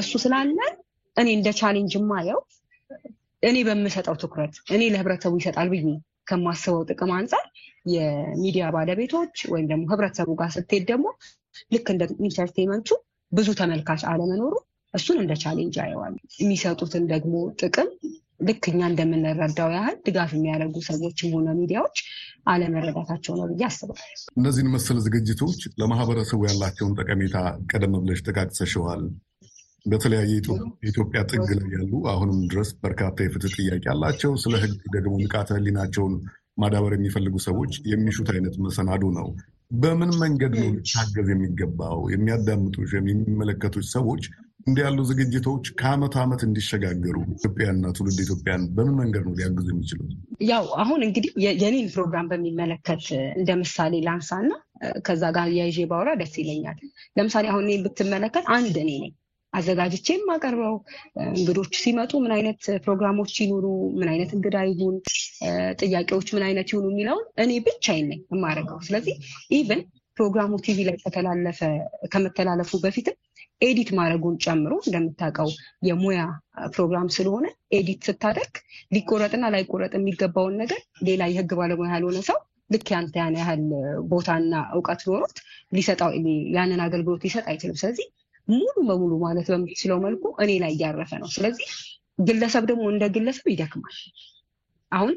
እሱ 0.00 0.12
ስላለ 0.24 0.58
እኔ 1.16 1.28
እንደ 1.36 1.48
challenge 1.60 1.92
የማየው 1.98 2.40
እኔ 3.42 3.56
በምሰጠው 3.68 4.16
ትኩረት 4.22 4.54
እኔ 4.74 4.82
ለህብረተሰቡ 4.92 5.34
ይሰጣል 5.40 5.68
ብዬ 5.72 5.86
ከማስበው 6.28 6.84
ጥቅም 6.90 7.10
አንጻር 7.16 7.44
የሚዲያ 7.94 8.64
ባለቤቶች 8.76 9.36
ወይም 9.52 9.66
ደግሞ 9.70 9.84
ህብረተሰቡ 9.92 10.30
ጋር 10.40 10.50
ስትሄድ 10.56 10.84
ደግሞ 10.90 11.06
ልክ 11.74 11.86
እንደ 11.92 12.04
entertainment 12.20 12.79
ኡ 12.79 12.88
ብዙ 13.32 13.48
ተመልካች 13.60 14.02
አለመኖሩ 14.10 14.54
እሱን 14.94 15.18
እንደ 15.22 15.32
challenge 15.42 15.76
አየዋለሁ። 15.84 16.14
የሚሰጡትን 16.40 17.04
ደግሞ 17.12 17.32
ጥቅም 17.60 17.88
ልክ 18.40 18.64
እኛ 18.70 18.80
እንደምንረዳው 18.90 19.70
ያህል 19.76 19.96
ድጋፍ 20.06 20.30
የሚያደርጉ 20.34 20.76
ሰዎችም 20.88 21.30
ሆነ 21.36 21.48
ሚዲያዎች 21.58 21.98
አለመረዳታቸው 22.46 23.34
ነው 23.38 23.46
ብዬ 23.50 23.62
አስባለሁ። 23.68 24.04
እነዚህን 24.36 24.72
መሰል 24.74 24.98
ዝግጅቶች 25.06 25.60
ለማህበረሰቡ 25.80 26.40
ያላቸውን 26.48 26.96
ጠቀሜታ 27.00 27.36
ቀደም 27.70 27.94
ብለሽ 28.02 28.20
ጠቃቅሰሽዋል። 28.28 29.02
በተለያየ 29.86 30.30
የኢትዮጵያ 30.82 31.20
ጥግ 31.30 31.48
ላይ 31.58 31.68
ያሉ 31.76 31.92
አሁንም 32.12 32.38
ድረስ 32.52 32.70
በርካታ 32.82 33.16
የፍትህ 33.24 33.52
ጥያቄ 33.58 33.84
አላቸው። 33.92 34.32
ስለ 34.44 34.54
ህግ 34.62 34.74
ደግሞ 34.96 35.12
ንቃተ 35.22 35.50
ህሊናቸውን 35.58 36.14
ማዳበር 36.58 36.92
የሚፈልጉ 36.96 37.36
ሰዎች 37.46 37.72
የሚሹት 37.90 38.28
አይነት 38.34 38.54
መሰናዶ 38.64 39.04
ነው። 39.18 39.28
በምን 39.74 40.10
መንገድ 40.22 40.52
ነው 40.60 40.68
ልታገዝ 40.76 41.28
የሚገባው? 41.32 41.98
የሚያዳምጡሽ 42.12 42.90
የሚመለከቱች 42.98 43.86
ሰዎች 43.96 44.24
እንዲህ 44.66 44.82
ያሉ 44.84 45.00
ዝግጅቶች 45.08 45.64
ከአመት 45.80 46.14
ዓመት 46.22 46.40
እንዲሸጋገሩ 46.46 47.16
ኢትዮጵያና 47.34 47.90
ትውልድ 47.96 48.18
ኢትዮጵያን 48.24 48.62
በምን 48.76 48.94
መንገድ 49.00 49.22
ነው 49.26 49.34
ሊያግዙ 49.38 49.66
የሚችሉት? 49.72 50.08
ያው 50.48 50.64
አሁን 50.82 51.00
እንግዲህ 51.06 51.30
የኔን 51.60 51.86
ፕሮግራም 51.94 52.30
በሚመለከት 52.32 53.04
እንደ 53.38 53.50
ምሳሌ 53.60 54.00
ላንሳና 54.06 54.50
ከዛ 55.06 55.22
ጋር 55.36 55.50
አያይዤ 55.56 55.86
ባወራ 55.92 56.10
ደስ 56.20 56.34
ይለኛል። 56.40 56.80
ለምሳሌ 57.16 57.46
አሁን 57.52 57.68
ብትመለከት 57.84 58.46
አንድ 58.56 58.74
እኔ 58.82 58.90
ነኝ 58.96 59.12
አዘጋጅቼ 59.52 60.08
የማቀርበው 60.14 60.74
እንግዶች 61.32 61.72
ሲመጡ 61.82 62.12
ምን 62.24 62.32
አይነት 62.36 62.58
ፕሮግራሞች 62.84 63.34
ይኑሩ፣ 63.42 63.66
ምን 63.98 64.10
አይነት 64.12 64.32
እንግዳ 64.36 64.56
ይሁን፣ 64.70 64.96
ጥያቄዎች 65.82 66.28
ምን 66.36 66.44
አይነት 66.48 66.68
ይሁኑ 66.72 66.86
የሚለውን 66.92 67.24
እኔ 67.44 67.52
ብቻዬን 67.68 68.08
ነኝ 68.12 68.20
የማደርገው። 68.34 68.80
ስለዚህ 68.88 69.14
even 69.58 69.82
ፕሮግራሙ 70.16 70.52
ቲቪ 70.66 70.78
ላይ 70.88 70.98
ከተላለፈ 71.02 71.60
ከመተላለፉ 72.12 72.80
በፊትም 72.84 73.16
edit 73.60 73.90
ማድረጉን 73.98 74.34
ጨምሮ 74.44 74.72
እንደምታውቀው 74.86 75.48
የሙያ 75.88 76.20
ፕሮግራም 76.74 77.08
ስለሆነ 77.16 77.46
edit 77.76 78.00
ስታደርግ 78.08 78.54
ሊቆረጥና 78.94 79.46
ላይቆረጥ 79.54 79.92
የሚገባውን 79.96 80.56
ነገር 80.62 80.80
ሌላ 81.08 81.22
የህግ 81.30 81.52
ባለሙያ 81.60 81.90
ያልሆነ 81.94 82.20
ሰው 82.28 82.38
ልክ 82.70 82.88
ያንተ 82.92 83.14
ያን 83.20 83.34
ያህል 83.40 83.62
ቦታና 84.10 84.54
እውቀት 84.76 85.02
ኖሮት 85.08 85.36
ሊሰጠው 85.72 86.10
ያንን 86.56 86.80
አገልግሎት 86.86 87.24
ሊሰጥ 87.26 87.44
አይችልም። 87.50 87.78
ስለዚህ 87.82 88.06
ሙሉ 88.48 88.74
በሙሉ 88.88 89.12
ማለት 89.22 89.46
በምትችለው 89.52 89.98
መልኩ 90.04 90.24
እኔ 90.42 90.50
ላይ 90.62 90.72
እያረፈ 90.76 91.12
ነው። 91.22 91.30
ስለዚህ 91.36 91.68
ግለሰብ 92.20 92.64
ደግሞ 92.70 92.84
እንደ 92.92 93.04
ግለሰብ 93.14 93.46
ይደክማል። 93.52 93.96
አሁን 94.92 95.14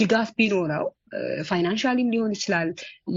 ድጋፍ 0.00 0.28
ቢኖረው 0.38 0.84
financially 1.48 2.02
ም 2.02 2.12
ሊሆን 2.14 2.32
ይችላል። 2.36 2.68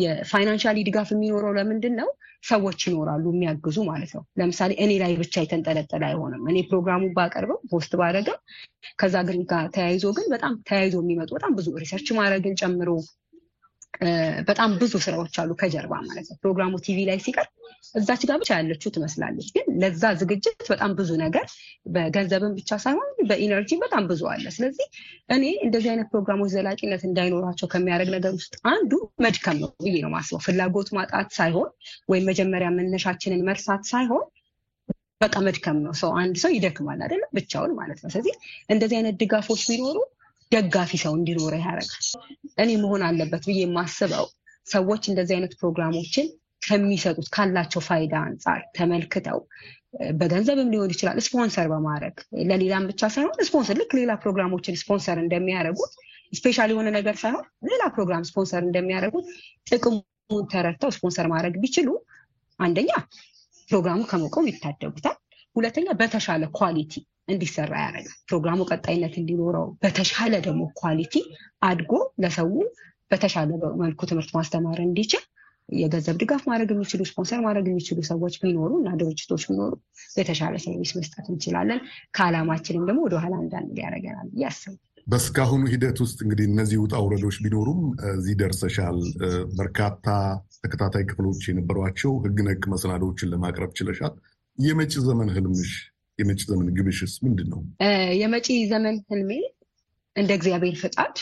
የ 0.02 0.14
financially 0.14 0.78
ድጋፍ 0.88 1.10
የሚኖረው 1.14 1.54
ለምንድን 1.58 1.96
ነው? 2.02 2.10
ሰዎች 2.44 2.80
ይኖራሉ 2.88 3.26
የሚያግዙ 3.32 3.78
ማለት 3.90 4.12
ነው። 4.18 4.24
ለምሳሌ 4.40 4.72
እኔ 4.84 4.92
ላይ 5.02 5.14
ብቻ 5.22 5.36
የተንጠለጠለ 5.44 6.04
አይሆንም። 6.10 6.44
እኔ 6.52 6.58
ፕሮግራሙ 6.70 7.04
ባቀርበው 7.18 7.60
post 7.72 7.94
ባደረገው 8.02 8.38
ከዛ 9.02 9.16
ግን 9.28 9.40
ጋር 9.52 9.66
ተያይዞ 9.76 10.06
ግን 10.18 10.28
በጣም 10.34 10.54
ተያይዞ 10.70 10.96
የሚመጡ 11.04 11.30
በጣም 11.38 11.54
ብዙ 11.60 11.68
research 11.84 12.10
ማድረግን 12.20 12.56
ጨምሮ 12.62 12.90
በጣም 14.50 14.70
ብዙ 14.82 14.94
ስራዎች 15.04 15.36
አሉ 15.42 15.52
ከጀርባ 15.60 15.94
ማለት 16.06 16.28
ነው። 16.30 16.38
ፕሮግራሙ 16.42 16.74
ቲቪ 16.86 17.00
ላይ 17.08 17.18
ሲቀርብ 17.24 17.52
እዛች 17.96 18.22
ጋር 18.30 18.38
ብቻ 18.42 18.50
ያለችው 18.58 18.90
ትመስላለች፣ 18.96 19.48
ግን 19.56 19.66
ለዛ 19.82 20.04
ዝግጅት 20.20 20.62
በጣም 20.72 20.92
ብዙ 21.00 21.12
ነገር 21.22 21.46
በገንዘብን 21.94 22.54
ብቻ 22.58 22.78
ሳይሆን 22.84 23.10
በ 23.30 23.42
energy 23.42 23.78
በጣም 23.84 24.04
ብዙ 24.12 24.22
አለ። 24.32 24.46
ስለዚህ 24.56 24.88
እኔ 25.30 25.44
እንደዚህ 25.66 25.90
አይነት 25.94 26.10
ፕሮግራሞች 26.14 26.52
ዘላቂነት 26.56 27.04
እንዳይኖራቸው 27.10 27.70
ከሚያደርግ 27.74 28.12
ነገር 28.16 28.34
ውስጥ 28.38 28.54
አንዱ 28.74 28.92
መድከም 29.26 29.58
ነው 29.64 29.72
ብዬ 29.86 29.96
ነው 30.06 30.12
ማስበው። 30.16 30.44
ፍላጎት 30.48 30.92
ማጣት 30.98 31.30
ሳይሆን 31.40 31.70
ወይም 32.10 32.28
መጀመሪያ 32.32 32.70
መነሻችንን 32.78 33.46
መርሳት 33.50 33.84
ሳይሆን 33.92 34.26
በቃ 35.22 35.36
መድከም 35.46 35.78
ነው። 35.86 35.94
ሰው 36.00 36.12
አንድ 36.20 36.36
ሰው 36.42 36.52
ይደክማል 36.56 37.00
አይደለም 37.06 37.32
ብቻውን 37.38 37.72
ማለት 37.80 38.00
ነው። 38.04 38.10
ስለዚህ 38.10 38.36
እንደዚህ 38.70 38.98
አይነት 39.00 39.16
ድጋፎች 39.22 39.64
ቢኖሩ 39.70 39.98
ደጋፊ 40.52 40.92
ሰው 41.04 41.14
እንዲኖር 41.18 41.56
ያደርጋል። 41.62 42.06
እኔ 42.62 42.70
መሆን 42.84 43.02
አለበት 43.08 43.44
ብዬ 43.50 43.60
የማስበው 43.64 44.26
ሰዎች 44.68 45.04
እንደዚህ 45.12 45.36
አይነት 45.38 45.54
ፕሮግራሞችን 45.60 46.28
ከሚሰጡት 46.62 47.28
ካላቸው 47.36 47.82
ፋይዳ 47.88 48.14
አንጻር 48.28 48.62
ተመልክተው 48.78 49.40
በገንዘብም 50.20 50.72
ሊሆን 50.74 50.92
ይችላል 50.94 51.18
ስፖንሰር 51.28 51.68
በማድረግ 51.72 52.16
ለሌላም 52.50 52.84
ብቻ 52.90 53.02
ሳይሆን 53.14 53.38
ስፖንሰር 53.48 53.78
ልክ 53.82 53.92
ሌላ 54.00 54.12
ፕሮግራሞችን 54.24 54.80
ስፖንሰር 54.82 55.18
እንደሚያደርጉት 55.24 55.94
special 56.34 56.70
የሆነ 56.74 56.90
ነገር 56.98 57.16
ሳይሆን 57.22 57.46
ሌላ 57.70 57.84
ፕሮግራም 57.96 58.26
ስፖንሰር 58.30 58.62
እንደሚያደርጉት 58.68 59.28
ጥቅሙን 59.68 60.04
ተረድተው 60.52 60.92
ስፖንሰር 60.98 61.28
ማድረግ 61.34 61.56
ቢችሉ 61.64 61.90
አንደኛ 62.60 62.92
ፕሮግራሙ 63.70 64.00
ከመቆም 64.12 64.50
ይታደጉታል። 64.52 65.18
ሁለተኛ 65.60 65.88
በተሻለ 66.00 66.44
quality 66.58 66.94
እንዲሰራ 67.30 67.74
ያደርጋል። 67.84 68.18
ፕሮግራሙ 68.30 68.60
ቀጣይነት 68.72 69.16
እንዲኖረው 69.22 69.66
በተሻለ 69.84 70.34
ደግሞ 70.46 70.62
quality 70.82 71.16
አድጎ 71.64 71.92
ለሰው 72.24 72.50
በተሻለ 73.12 73.50
መልኩ 73.82 74.02
ትምህርት 74.10 74.32
ማስተማር 74.38 74.80
እንዲችል 74.86 75.24
የገንዘብ 75.80 76.16
ድጋፍ 76.22 76.44
ማድረግ 76.50 76.70
የሚችሉ 76.74 77.02
ስፖንሰር 77.10 77.40
ማድረግ 77.46 77.66
የሚችሉ 77.70 78.00
ሰዎች 78.10 78.36
ቢኖሩ 78.44 78.72
እና 78.80 78.92
ድርጅቶች 79.02 79.44
ቢኖሩ 79.50 79.72
የተሻለ 80.18 80.54
service 80.64 80.92
መስጠት 80.98 81.26
እንችላለን። 81.32 81.80
ከዓላማችንም 82.16 82.86
ደግሞ 82.90 83.02
ወደኋላ 83.08 83.34
እንዳንል 83.44 83.78
ያደርገናል 83.84 84.30
ብዬ 84.32 84.46
አስባለሁ። 84.50 84.86
ሂደት 85.72 85.98
ውስጥ 86.04 86.18
እንግዲህ 86.26 86.46
እነዚህ 86.50 86.78
ውጣ 86.82 86.96
ውረዶች 87.04 87.38
ቢኖሩም 87.44 87.80
እዚህ 88.12 88.36
ደርሰሻል። 88.42 88.98
በርካታ 89.60 90.08
ተከታታይ 90.64 91.06
ክፍሎች 91.12 91.42
የነበሯቸው 91.50 92.12
ህግ 92.26 92.40
ነክ 92.48 92.66
መሰናዶዎችን 92.74 93.32
ለማቅረብ 93.34 93.72
ችለሻል። 93.80 94.14
የመጪ 94.60 94.94
ዘመን 95.06 95.30
ህልምሽ 95.36 95.72
የመጪ 96.20 96.42
ዘመን 96.50 96.68
ግብሽስ 96.78 97.14
ምንድን 97.26 97.48
ነው? 97.52 97.60
የመጪ 98.22 98.48
ዘመን 98.72 98.96
ህልሜ 99.12 99.32
እንደ 100.16 100.32
እግዚአብሔር 100.38 100.76
ፍቃድ 100.82 101.16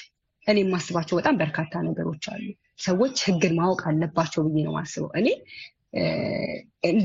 እኔ 0.48 0.58
የማስባቸው 0.64 1.16
በጣም 1.20 1.36
በርካታ 1.42 1.82
ነገሮች 1.88 2.24
አሉ። 2.34 2.46
ሰዎች 2.80 3.16
ህግን 3.28 3.54
ማወቅ 3.60 3.82
አለባቸው 3.90 4.42
ብዬ 4.46 4.58
ነው 4.66 4.74
የማስበው። 4.74 5.10
እኔ 5.20 5.28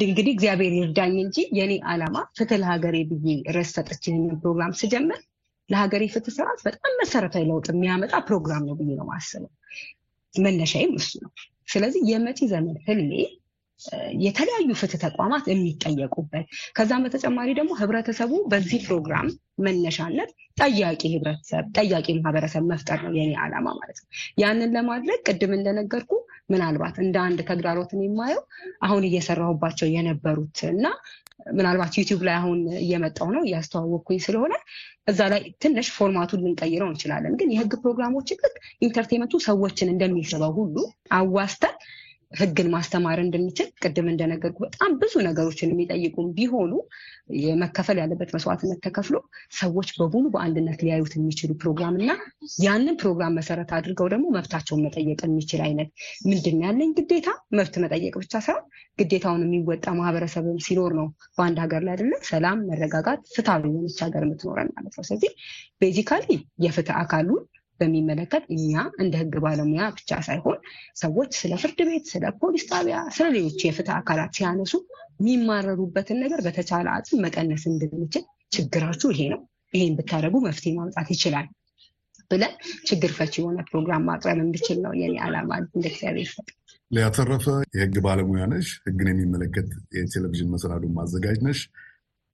እንግዲህ 0.04 0.32
እግዚአብሔር 0.32 0.72
ይርዳኝ 0.78 1.14
እንጂ 1.24 1.36
የኔ 1.58 1.72
ዓላማ 1.90 2.16
ፍትህ 2.38 2.58
ለሀገሬ 2.62 2.96
ብዬ 3.12 3.26
ርዕስ 3.56 3.70
ሰጥቼ 3.76 4.04
ፕሮግራም 4.42 4.72
ስጀምር 4.80 5.20
ለሀገሬ 5.68 6.02
ፍትህ 6.14 6.34
ስርዓት 6.36 6.60
በጣም 6.66 6.92
መሰረታዊ 7.00 7.44
ለውጥ 7.50 7.66
የሚያመጣ 7.72 8.14
ፕሮግራም 8.28 8.64
ነው 8.68 8.74
ብዬ 8.80 8.90
ነው 8.92 9.06
የማስበው። 9.06 9.52
መነሻዬም 10.34 10.92
እሱ 11.00 11.12
ነው። 11.24 11.30
ስለዚህ 11.72 12.02
የመጪ 12.10 12.40
ዘመን 12.52 12.76
ህልሜ 12.86 13.12
የተለያዩ 14.22 14.68
ፍትህ 14.80 15.00
ተቋማት 15.04 15.44
የሚጠየቁበት 15.50 16.46
ከዛም 16.76 17.04
በተጨማሪ 17.06 17.48
ደግሞ 17.58 17.72
ህብረተሰቡ 17.80 18.32
በዚህ 18.52 18.80
ፕሮግራም 18.86 19.28
መነሻነት 19.66 20.30
ጠያቂ 20.58 21.02
ህብረተሰብ 21.14 21.64
ጠያቂ 21.76 22.06
ማህበረሰብ 22.18 22.64
መፍጠር 22.70 23.00
ነው 23.06 23.14
የኔ 23.18 23.32
ዓላማ 23.44 23.66
ማለት 23.78 23.98
ነው። 24.02 24.08
ያንን 24.42 24.72
ለማድረግ 24.76 25.20
ቅድም 25.28 25.54
እንደነገርኩ 25.58 26.12
ምናልባት 26.52 26.96
እንደ 27.02 27.16
አንድ 27.26 27.40
ተግዳሮትን 27.48 28.00
የማየው 28.04 28.42
አሁን 28.86 29.02
እየሰራሁባቸው 29.08 29.88
የነበሩት 29.92 30.60
እና 30.72 30.86
ምናልባት 31.52 31.92
ዩቲዩብ 31.98 32.20
ላይ 32.26 32.34
አሁን 32.40 32.58
እየመጣው 32.82 33.28
ነው 33.34 33.42
እያስተዋወቅኩኝ 33.46 34.18
ስለሆነ 34.26 34.54
እዛ 35.10 35.20
ላይ 35.32 35.42
ትንሽ 35.62 35.86
format 35.96 36.24
ኡን 36.24 36.42
ልንቀይረው 36.44 36.88
እንችላለን። 36.90 37.34
ግን 37.40 37.48
የህግ 37.54 37.72
ፕሮግራሞችን 37.82 38.38
ልክ 38.44 38.54
entertainment 38.86 39.33
ኡ 39.33 39.40
ሰዎችን 39.46 39.90
እንደሚስበው 39.94 40.52
ሁሉ 40.58 40.76
አዋዝተን 41.16 41.74
ህግን 42.32 42.68
ማስተማር 42.72 43.18
እንድንችል 43.22 43.68
ቅድም 43.82 44.06
እንደነገርኩ 44.10 44.58
በጣም 44.64 44.92
ብዙ 45.00 45.14
ነገሮችን 45.26 45.72
የሚጠይቁም 45.72 46.28
ቢሆኑ 46.36 46.72
መከፈል 47.42 47.98
ያለበት 48.00 48.30
መስዋዕትነት 48.34 48.78
ተከፍሎ 48.86 49.16
ሰዎች 49.58 49.88
በሙሉ 49.98 50.24
በአንድነት 50.34 50.80
ሊያዩት 50.84 51.14
የሚችሉ 51.16 51.50
ፕሮግራም 51.62 51.96
እና 52.00 52.10
ያንን 52.62 52.96
ፕሮግራም 53.02 53.36
መሰረት 53.38 53.70
አድርገው 53.76 54.08
ደግሞ 54.12 54.26
መብታቸውን 54.36 54.84
መጠየቅ 54.86 55.20
የሚችል 55.26 55.62
አይነት 55.66 55.90
ምንድን 56.28 56.58
ያለኝ 56.66 56.92
ግዴታ 56.98 57.28
መብት 57.58 57.76
መጠየቅ 57.84 58.14
ብቻ 58.22 58.34
ሳይሆን 58.46 58.66
ግዴታውን 58.98 59.44
የሚወጣ 59.46 59.86
ማህበረሰብም 59.98 60.58
ሲኖር 60.64 60.92
ነው 60.98 61.06
በአንድ 61.36 61.58
ሀገር 61.62 61.82
ላይ 61.86 61.94
አይደለም 61.94 62.22
ሰላም፣ 62.28 62.60
መረጋጋት፣ 62.70 63.22
ፍትሃዊ 63.34 63.64
የሆነች 63.70 63.98
ሀገር 64.06 64.24
የምትኖረን 64.26 64.70
ማለት 64.76 64.94
ነው። 64.98 65.04
ስለዚህ 65.04 65.32
ቤዚካሊ 65.82 66.26
የፍትህ 66.64 66.96
አካሉን 67.02 67.42
በሚመለከት 67.80 68.44
እኛ 68.54 68.72
እንደ 69.02 69.14
ህግ 69.20 69.34
ባለሙያ 69.44 69.84
ብቻ 69.96 70.20
ሳይሆን 70.26 70.58
ሰዎች 71.02 71.30
ስለ 71.40 71.52
ፍርድ 71.62 71.80
ቤት፣ 71.88 72.04
ስለ 72.12 72.24
ፖሊስ 72.40 72.64
ጣቢያ፣ 72.70 72.98
ስለ 73.16 73.26
ሌሎች 73.36 73.60
የፍትህ 73.66 73.94
አካላት 73.98 74.32
ሲያነሱ 74.38 74.74
የሚማረሩበትን 75.18 76.20
ነገር 76.24 76.40
በተቻለ 76.46 76.86
አጽም 76.96 77.20
መቀነስ 77.24 77.64
እንድንችል 77.70 78.24
ችግራችሁ 78.52 79.10
ይሄ 79.14 79.22
ነው፣ 79.34 79.40
ይሄን 79.74 79.96
ብታደርጉ 79.98 80.36
መፍትሄ 80.46 80.72
ማምጣት 80.78 81.10
ይችላል 81.14 81.46
ብለን 82.30 82.52
ችግር 82.88 83.10
ፈች 83.16 83.34
የሆነ 83.38 83.58
ፕሮግራም 83.68 84.04
ማቅረብ 84.08 84.38
እንድችል 84.44 84.78
ነው 84.84 84.92
የኔ 85.00 85.14
ዓላማ። 85.24 85.50
እንደ 85.68 85.84
እግዚአብሔር 85.90 86.28
ፈቃድ። 86.34 86.54
ሊያተረፈ 86.90 87.44
የህግ 87.74 87.94
ባለሙያ 88.06 88.44
ነሽ፣ 88.50 88.68
ህግን 88.86 89.08
የሚመለከት 89.12 89.68
የቴሌቪዥን 89.96 90.50
መሰናዶ 90.54 90.84
ማዘጋጅ 90.96 91.38
ነሽ። 91.46 91.60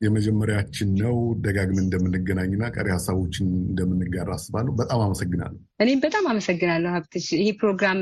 የመጀመሪያችን 0.00 0.90
ነው። 1.00 1.14
ደጋግመን 1.45 1.85
እንደምንገናኝና 1.85 2.64
ቀሪ 2.75 2.88
ሀሳቦችን 2.95 3.47
እንደምንጋራ 3.62 4.31
አስባለሁ። 4.37 4.73
በጣም 4.81 5.00
አመሰግናለሁ። 5.07 5.59
እኔም 5.85 6.02
በጣም 6.05 6.26
አመሰግናለሁ 6.33 6.93
ሀብትሽ። 6.97 7.26
ይህ 7.40 7.50
ፕሮግራም 7.61 8.00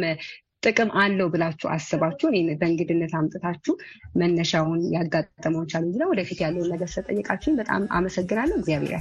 ጥቅም 0.62 0.90
አለው 1.00 1.26
ብላችሁ 1.32 1.68
አስባችሁ 1.72 2.28
በእንግድነት 2.60 3.12
አምጥታችሁ 3.18 3.74
መነሻውን 4.20 4.80
ያጋጠመውን 4.94 5.68
challenge 5.72 5.96
ነው 6.02 6.10
ወደፊት 6.12 6.40
ያለውን 6.44 6.72
ነገር 6.74 6.90
ስለጠየቃችሁኝ 6.94 7.56
በጣም 7.60 7.84
አመሰግናለሁ። 7.92 8.56
እግዚአብሔር 8.58 8.94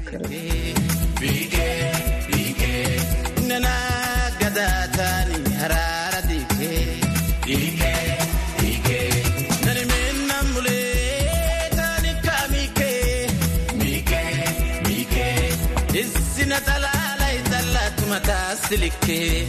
mataste, 18.15 18.77
liqué, 18.77 19.45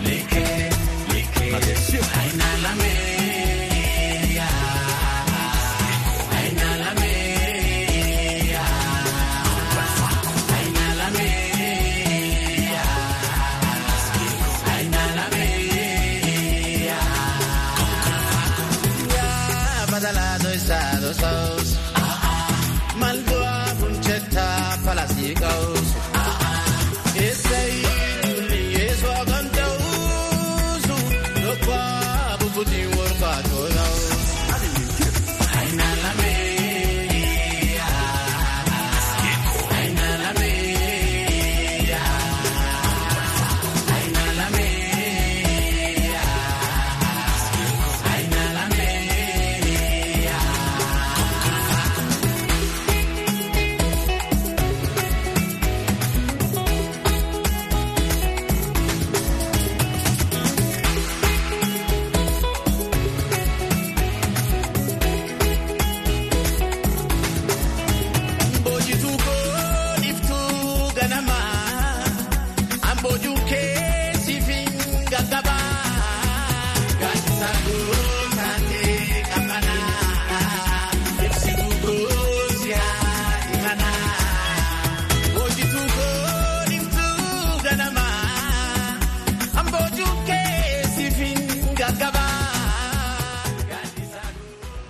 liqué, 0.00 0.70
liqué. 1.12 1.56
Atención. 1.56 2.02
Ay, 2.20 2.30
nálame. 2.36 3.13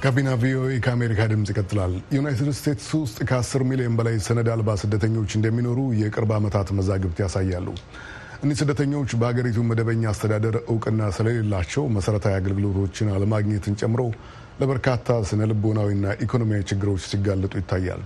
ጋቢና 0.04 0.30
ቪኦኤ 0.40 0.72
ከአሜሪካ 0.84 1.20
ድምፅ 1.30 1.50
ይቀጥላል። 1.50 1.92
ዩናይትድ 2.14 2.48
ስቴትስ 2.56 2.88
ውስጥ 2.96 3.18
ከ10 3.28 3.62
ሚሊዮን 3.68 3.94
በላይ 3.98 4.16
ሰነድ 4.26 4.48
አልባ 4.54 4.74
ስደተኞች 4.80 5.30
እንደሚኖሩ 5.38 5.78
የቅርብ 6.00 6.30
ዓመታት 6.36 6.70
መዛግብት 6.78 7.18
ያሳያሉ። 7.22 7.68
እኒህ 8.42 8.56
ስደተኞች 8.60 9.10
በሀገሪቱ 9.20 9.62
መደበኛ 9.68 10.02
አስተዳደር 10.10 10.56
እውቅና 10.64 11.08
ስለሌላቸው 11.16 11.86
መሰረታዊ 11.96 12.34
አገልግሎቶችን 12.40 13.12
አለማግኘትን 13.14 13.78
ጨምሮ 13.80 14.02
ለበርካታ 14.60 15.16
ስነ 15.30 15.48
ልቦናዊና 15.50 16.12
ኢኮኖሚያዊ 16.26 16.68
ችግሮች 16.70 17.08
ሲጋለጡ 17.08 17.54
ይታያል። 17.62 18.02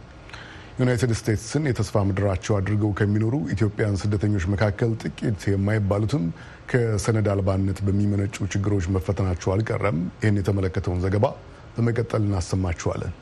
ዩናይትድ 0.78 1.12
ስቴትስን 1.18 1.68
የተስፋ 1.68 2.04
ምድራቸው 2.08 2.56
አድርገው 2.58 2.94
ከሚኖሩ 2.98 3.34
ኢትዮጵያን 3.54 4.00
ስደተኞች 4.02 4.46
መካከል 4.52 4.92
ጥቂት 5.02 5.48
የማይባሉትም 5.52 6.24
ከሰነድ 6.72 7.28
አልባነት 7.32 7.80
በሚመነጩ 7.86 8.36
ችግሮች 8.54 8.86
መፈተናቸው 8.96 9.50
አልቀረም። 9.54 10.00
ይህን 10.22 10.40
የተመለከተውን 10.40 11.04
ዘገባ 11.06 11.26
በመቀጠል 11.78 12.22
እናሰማችኋለን። 12.24 13.14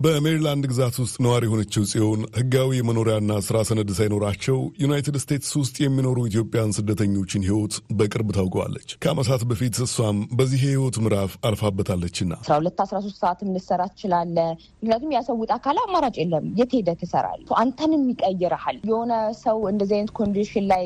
በሜሪላንድ 0.00 0.64
ግዛት 0.70 0.96
ውስጥ 1.00 1.16
ነዋሪ 1.24 1.44
የሆነችው 1.46 1.82
ጽዮን 1.90 2.22
ሕጋዊ 2.36 2.70
የመኖሪያና 2.76 3.32
ስራ 3.46 3.56
ሰነድ 3.68 3.90
ሳይኖራቸው 3.98 4.56
ዩናይትድ 4.82 5.16
ስቴትስ 5.22 5.52
ውስጥ 5.60 5.76
የሚኖሩ 5.82 6.24
ኢትዮጵያን 6.30 6.74
ስደተኞችን 6.78 7.44
ሕይወት 7.46 7.74
በቅርብ 7.98 8.30
ታውቀዋለች። 8.36 8.88
ከዓመታት 9.02 9.42
በፊት 9.50 9.78
እሷም 9.84 10.18
በዚህ 10.38 10.62
የሕይወት 10.64 10.96
ምዕራፍ 11.04 11.34
አልፋበታለችና 11.48 12.32
አስራ 12.40 12.56
ሁለት 12.60 12.80
አስራ 12.84 12.98
ሶስት 13.04 13.18
ሰዓትም 13.22 13.52
ልሰራ 13.56 13.82
ትችላለህ። 13.92 14.50
ምክንያቱም 14.74 15.14
ያ 15.16 15.31
ሰው 15.31 15.50
ሌላ 15.58 15.78
አማራጭ 15.84 16.16
የለም። 16.22 16.48
የት 16.60 16.74
ሄደህ 16.78 16.98
ትሰራለህ? 17.02 17.46
አንተንም 17.62 18.02
ይቀይረሃል። 18.12 18.78
የሆነ 18.90 19.12
ሰው 19.40 19.60
እንደዚህ 19.72 19.96
አይነት 19.98 20.12
condition 20.20 20.66
ላይ 20.72 20.84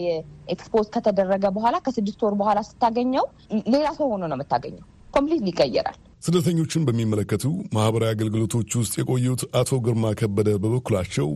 expose 0.49 0.87
ከተደረገ 0.95 1.47
በኋላ 1.57 1.79
ከስድስት 1.87 2.23
ወር 2.27 2.37
በኋላ 2.41 2.61
ስታገኘው 2.69 3.27
ሌላ 3.75 3.87
ሰው 3.99 4.07
ሆኖ 4.13 4.23
ነው 4.27 4.39
የምታገኘው። 4.39 4.87
complete 5.15 5.43
ይቀይራል። 5.51 5.99
ስደተኞችን 6.23 6.85
በሚመለከቱ 6.87 7.45
ማህበራዊ 7.75 8.11
አገልግሎቶች 8.15 8.71
ውስጥ 8.79 8.95
የቆዩት 9.01 9.43
አቶ 9.59 9.81
ግርማ 9.85 10.07
ከበደ 10.21 10.51
በበኩላቸው 10.63 11.29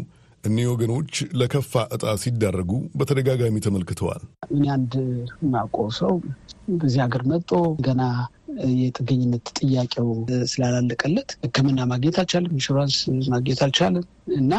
እኒህ 0.45 0.66
ወገኖች 0.71 1.12
ለከፋ 1.40 1.83
እጣ 1.95 2.14
ሲዳረጉ 2.23 2.71
በተደጋጋሚ 2.99 3.57
ተመልክተዋል። 3.66 4.23
እኔ 4.51 4.62
አንድ 4.75 4.95
ማውቀው 5.53 5.88
ሰው 5.99 6.14
በዚህ 6.75 7.01
ሀገር 7.05 7.23
መጦ 7.33 7.51
ገና 7.87 8.03
የጥገኝነት 8.79 9.47
ጥያቄው 9.61 10.09
ስላላለቀለት 10.53 11.31
ሕክምና 11.45 11.87
ማግኘት 11.93 12.17
አልቻለም፣ 12.23 12.53
ኢንሹራንስ 12.57 12.97
ማግኘት 13.33 13.61
አልቻለም 13.67 14.05
እና 14.37 14.53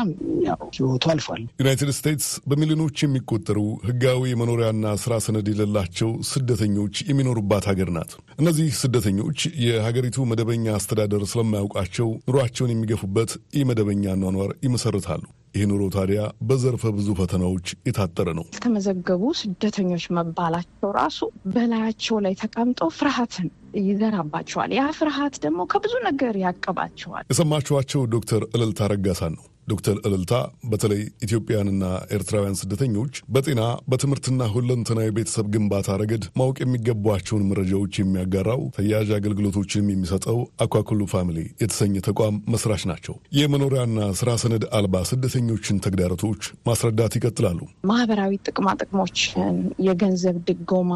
ያው 0.45 0.57
ህይወቱ 0.75 1.03
አልፏል። 1.13 1.41
ዩናይትድ 1.61 1.91
ስቴትስ 1.97 2.29
በሚሊዮኖች 2.49 2.97
የሚቆጠሩ 3.03 3.59
ህጋዊ 3.87 4.21
የመኖሪያና 4.31 4.95
ስራ 5.03 5.13
ሰነድ 5.25 5.47
የሌላቸው 5.51 6.09
ስደተኞች 6.31 6.95
የሚኖሩባት 7.09 7.67
ሀገር 7.71 7.91
ናት። 7.97 8.11
እነዚህ 8.39 8.67
ስደተኞች 8.81 9.39
የሀገሪቱ 9.65 10.25
መደበኛ 10.31 10.65
አስተዳደር 10.77 11.23
ስለማያውቃቸው 11.33 12.09
ኑሯቸውን 12.27 12.73
የሚገፉበት 12.73 13.31
የመደበኛ 13.59 14.15
ኗኗር 14.23 14.51
ይመሰርታሉ። 14.67 15.23
ይህ 15.55 15.65
ኑሮ 15.69 15.83
ታዲያ 15.95 16.19
በዘርፈ 16.47 16.83
ብዙ 16.95 17.09
ፈተናዎች 17.17 17.67
የታጠረ 17.87 18.29
ነው። 18.37 18.45
የተመዘገቡ 18.53 19.23
ስደተኞች 19.41 20.05
መባላቸው 20.17 20.91
ራሱ 20.97 21.19
በላያቸው 21.53 22.17
ላይ 22.25 22.33
ተቀምጠው 22.41 22.89
ፍርሃትን 22.97 23.49
ይዘራባቸዋል። 23.83 24.71
ያ 24.77 24.83
ፍርሃት 24.97 25.35
ደግሞ 25.45 25.61
ከብዙ 25.71 25.93
ነገር 26.05 26.35
ያቀባቸዋል። 26.43 27.25
የሰማችኋቸው 27.31 28.03
ዶክተር 28.13 28.43
እልልታ 28.55 28.89
ረጋሳን 28.93 29.33
ነው። 29.37 29.43
ዶክተር 29.67 29.97
እልልታ 30.07 30.33
በተለይ 30.71 31.01
ኢትዮጵያውያንና 31.25 31.83
ኤርትራውያን 32.15 32.57
ስደተኞች 32.61 33.13
በጤና 33.33 33.61
በትምህርትና 33.89 34.47
ሁለንተናዊ 34.53 35.09
ቤተሰብ 35.17 35.45
ግንባታ 35.53 35.97
ረገድ 36.01 36.23
ማወቅ 36.39 36.57
የሚገቧቸውን 36.63 37.47
መረጃዎች 37.49 37.93
የሚያጋራው 37.99 38.61
ተያያዥ 38.77 39.09
አገልግሎቶችንም 39.17 39.91
የሚሰጠው 39.93 40.37
አኳኩሉ 40.65 41.01
Family 41.13 41.39
የተሰኘ 41.63 42.03
ተቋም 42.07 42.37
መስራች 42.53 42.83
ናቸው። 42.91 43.15
የመኖሪያና 43.37 43.89
ስራ 44.19 44.29
ሰነድ 44.43 44.65
አልባ 44.77 45.03
ስደተኞችን 45.09 45.81
ተግዳሮቶች 45.85 46.41
ማስረዳት 46.67 47.15
ይቀጥላሉ። 47.17 47.59
ማህበራዊ 47.89 48.33
ጥቅማ 48.47 48.67
ጥቅሞችን፣ 48.81 49.55
የገንዘብ 49.87 50.37
ድጎማ፣ 50.49 50.91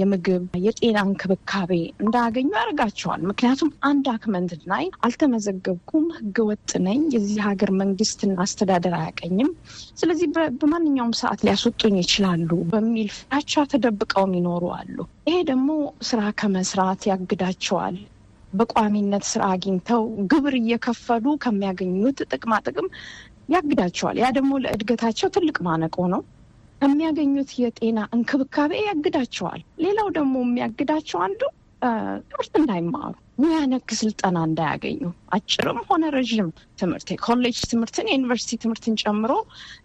የምግብ፣ 0.00 0.44
የጤና 0.66 0.98
እንክብካቤ 1.08 1.72
እንዳያገኙ 2.04 2.48
ያደርጋቸዋል። 2.58 3.22
ምክንያቱም 3.30 3.72
undocument 3.88 4.36
ላይ 4.70 4.84
አልተመዘገብኩም፣ 5.08 6.06
ህገወጥ 6.18 6.70
ነኝ፣ 6.84 7.00
የዚህ 7.14 7.40
ሀገር 7.48 7.70
መንግስት 7.80 8.07
መንግስትና 8.10 8.34
አስተዳደር 8.42 8.94
አያቀኝም፣ 8.98 9.48
ስለዚህ 10.00 10.28
በማንኛውም 10.60 11.10
ሰዓት 11.18 11.40
ሊያስወጡኝ 11.46 11.94
ይችላሉ 12.00 12.50
በሚል 12.70 13.08
ፍራቻ 13.16 13.64
ተደብቀውም 13.72 14.32
ይኖሩ 14.38 14.64
አሉ። 14.76 14.96
ይሄ 15.28 15.36
ደግሞ 15.50 15.68
ስራ 16.08 16.20
ከመስራት 16.40 17.00
ያግዳቸዋል። 17.10 17.96
በቋሚነት 18.52 19.24
ስራ 19.32 19.42
አግኝተው 19.54 20.02
ግብር 20.32 20.54
እየከፈሉ 20.60 21.26
ከሚያገኙት 21.44 22.20
ጥቅማ 22.32 22.52
ጥቅም 22.66 22.88
ያግዳቸዋል። 23.54 24.16
ያ 24.22 24.30
ደግሞ 24.38 24.52
ለእድገታቸው 24.64 25.30
ትልቅ 25.36 25.56
ማነቆ 25.68 25.98
ነው። 26.14 26.22
ከሚያገኙት 26.80 27.52
የጤና 27.62 28.00
እንክብካቤ 28.14 28.72
ያግዳቸዋል። 28.88 29.62
ሌላው 29.84 30.10
ደግሞ 30.18 30.34
የሚያግዳቸው 30.44 31.20
አንዱ 31.26 31.40
ትምህርት 32.24 32.54
እንዳይማሩ 32.60 33.14
ሙያ 33.38 33.58
ነክ 33.70 33.90
ስልጠና 33.98 34.38
እንዳያገኙ 34.46 35.00
አጭርም 35.34 35.78
ሆነ 35.88 36.04
ረዥም 36.14 36.48
ትምህርት 36.78 37.08
የኮሌጅ 37.12 37.58
ትምህርትን 37.72 38.10
የዩኒቨርሲቲ 38.10 38.58
ትምህርትን 38.62 38.98
ጨምሮ 39.02 39.32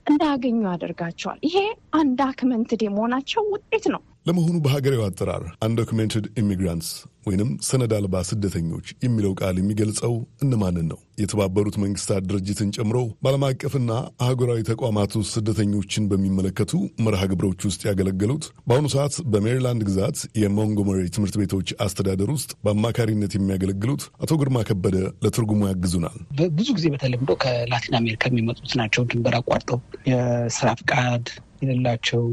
እንዳያገኙ 0.10 0.62
ያደርጋቸዋል። 0.70 1.40
ይሄ 1.48 1.58
undocumented 2.00 2.84
የመሆናቸው 2.86 3.44
ውጤት 3.54 3.86
ነው። 3.94 4.02
ለመሆኑ 4.26 4.58
በሀገሬው 4.66 5.02
አጠራር 5.06 5.44
undocumented 5.66 6.26
immigrants 6.42 6.90
ወይንም 7.28 7.50
ሰነድ 7.68 7.92
አልባ 7.98 8.16
ስደተኞች 8.30 8.88
የሚለው 9.04 9.34
ቃል 9.40 9.56
የሚገልጸው 9.60 10.14
እነማንን 10.44 10.88
ነው? 10.92 11.00
የተባበሩት 11.18 11.76
መንግስታት 11.84 12.24
ድርጅትን 12.30 12.70
ጨምሮ 12.76 12.98
በዓለም 13.24 13.44
አቀፍና 13.48 13.92
አህጉራዊ 14.24 14.60
ተቋማት 14.70 15.12
ውስጥ 15.20 15.32
ስደተኞችን 15.38 16.08
በሚመለከቱ 16.12 16.72
መርሃ 17.06 17.22
ግብሮች 17.32 17.62
ውስጥ 17.70 17.82
ያገለገሉት 17.90 18.46
በአሁኑ 18.68 18.88
ሰዓት 18.96 19.16
በሜሪላንድ 19.34 19.84
ግዛት 19.90 20.20
የሞንጎመሪ 20.42 21.04
ትምህርት 21.16 21.38
ቤቶች 21.42 21.70
አስተዳደር 21.86 22.32
ውስጥ 22.36 22.52
በአማካሪነት 22.66 23.36
የሚያገለግሉት 23.38 24.06
አቶ 24.24 24.40
ግርማ 24.42 24.64
ከበደ 24.70 24.96
ለትርጉሙ 25.26 25.62
ያግዙናል። 25.72 26.18
ብዙ 26.58 26.70
ጊዜ 26.80 26.88
በተለምዶ 26.96 27.32
ከላቲን 27.44 27.98
አሜሪካ 28.02 28.24
የሚመጡት 28.32 28.74
ናቸው። 28.82 29.06
ድንበር 29.12 29.38
አቋርጠው 29.40 29.80
የስራ 30.12 30.70
ፍቃድ 30.82 31.26
የሌላቸው 31.62 32.24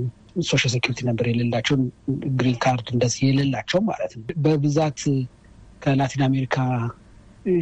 social 0.49 0.71
security 0.75 1.01
number 1.09 1.27
የሌላቸው 1.31 1.77
green 2.35 2.57
card 2.65 2.89
እንደዚህ 2.95 3.21
የሌላቸው 3.27 3.81
ማለት 3.89 4.13
ነው። 4.17 4.25
በብዛት 4.45 5.01
ከላቲን 5.83 6.23
አሜሪካ 6.29 6.57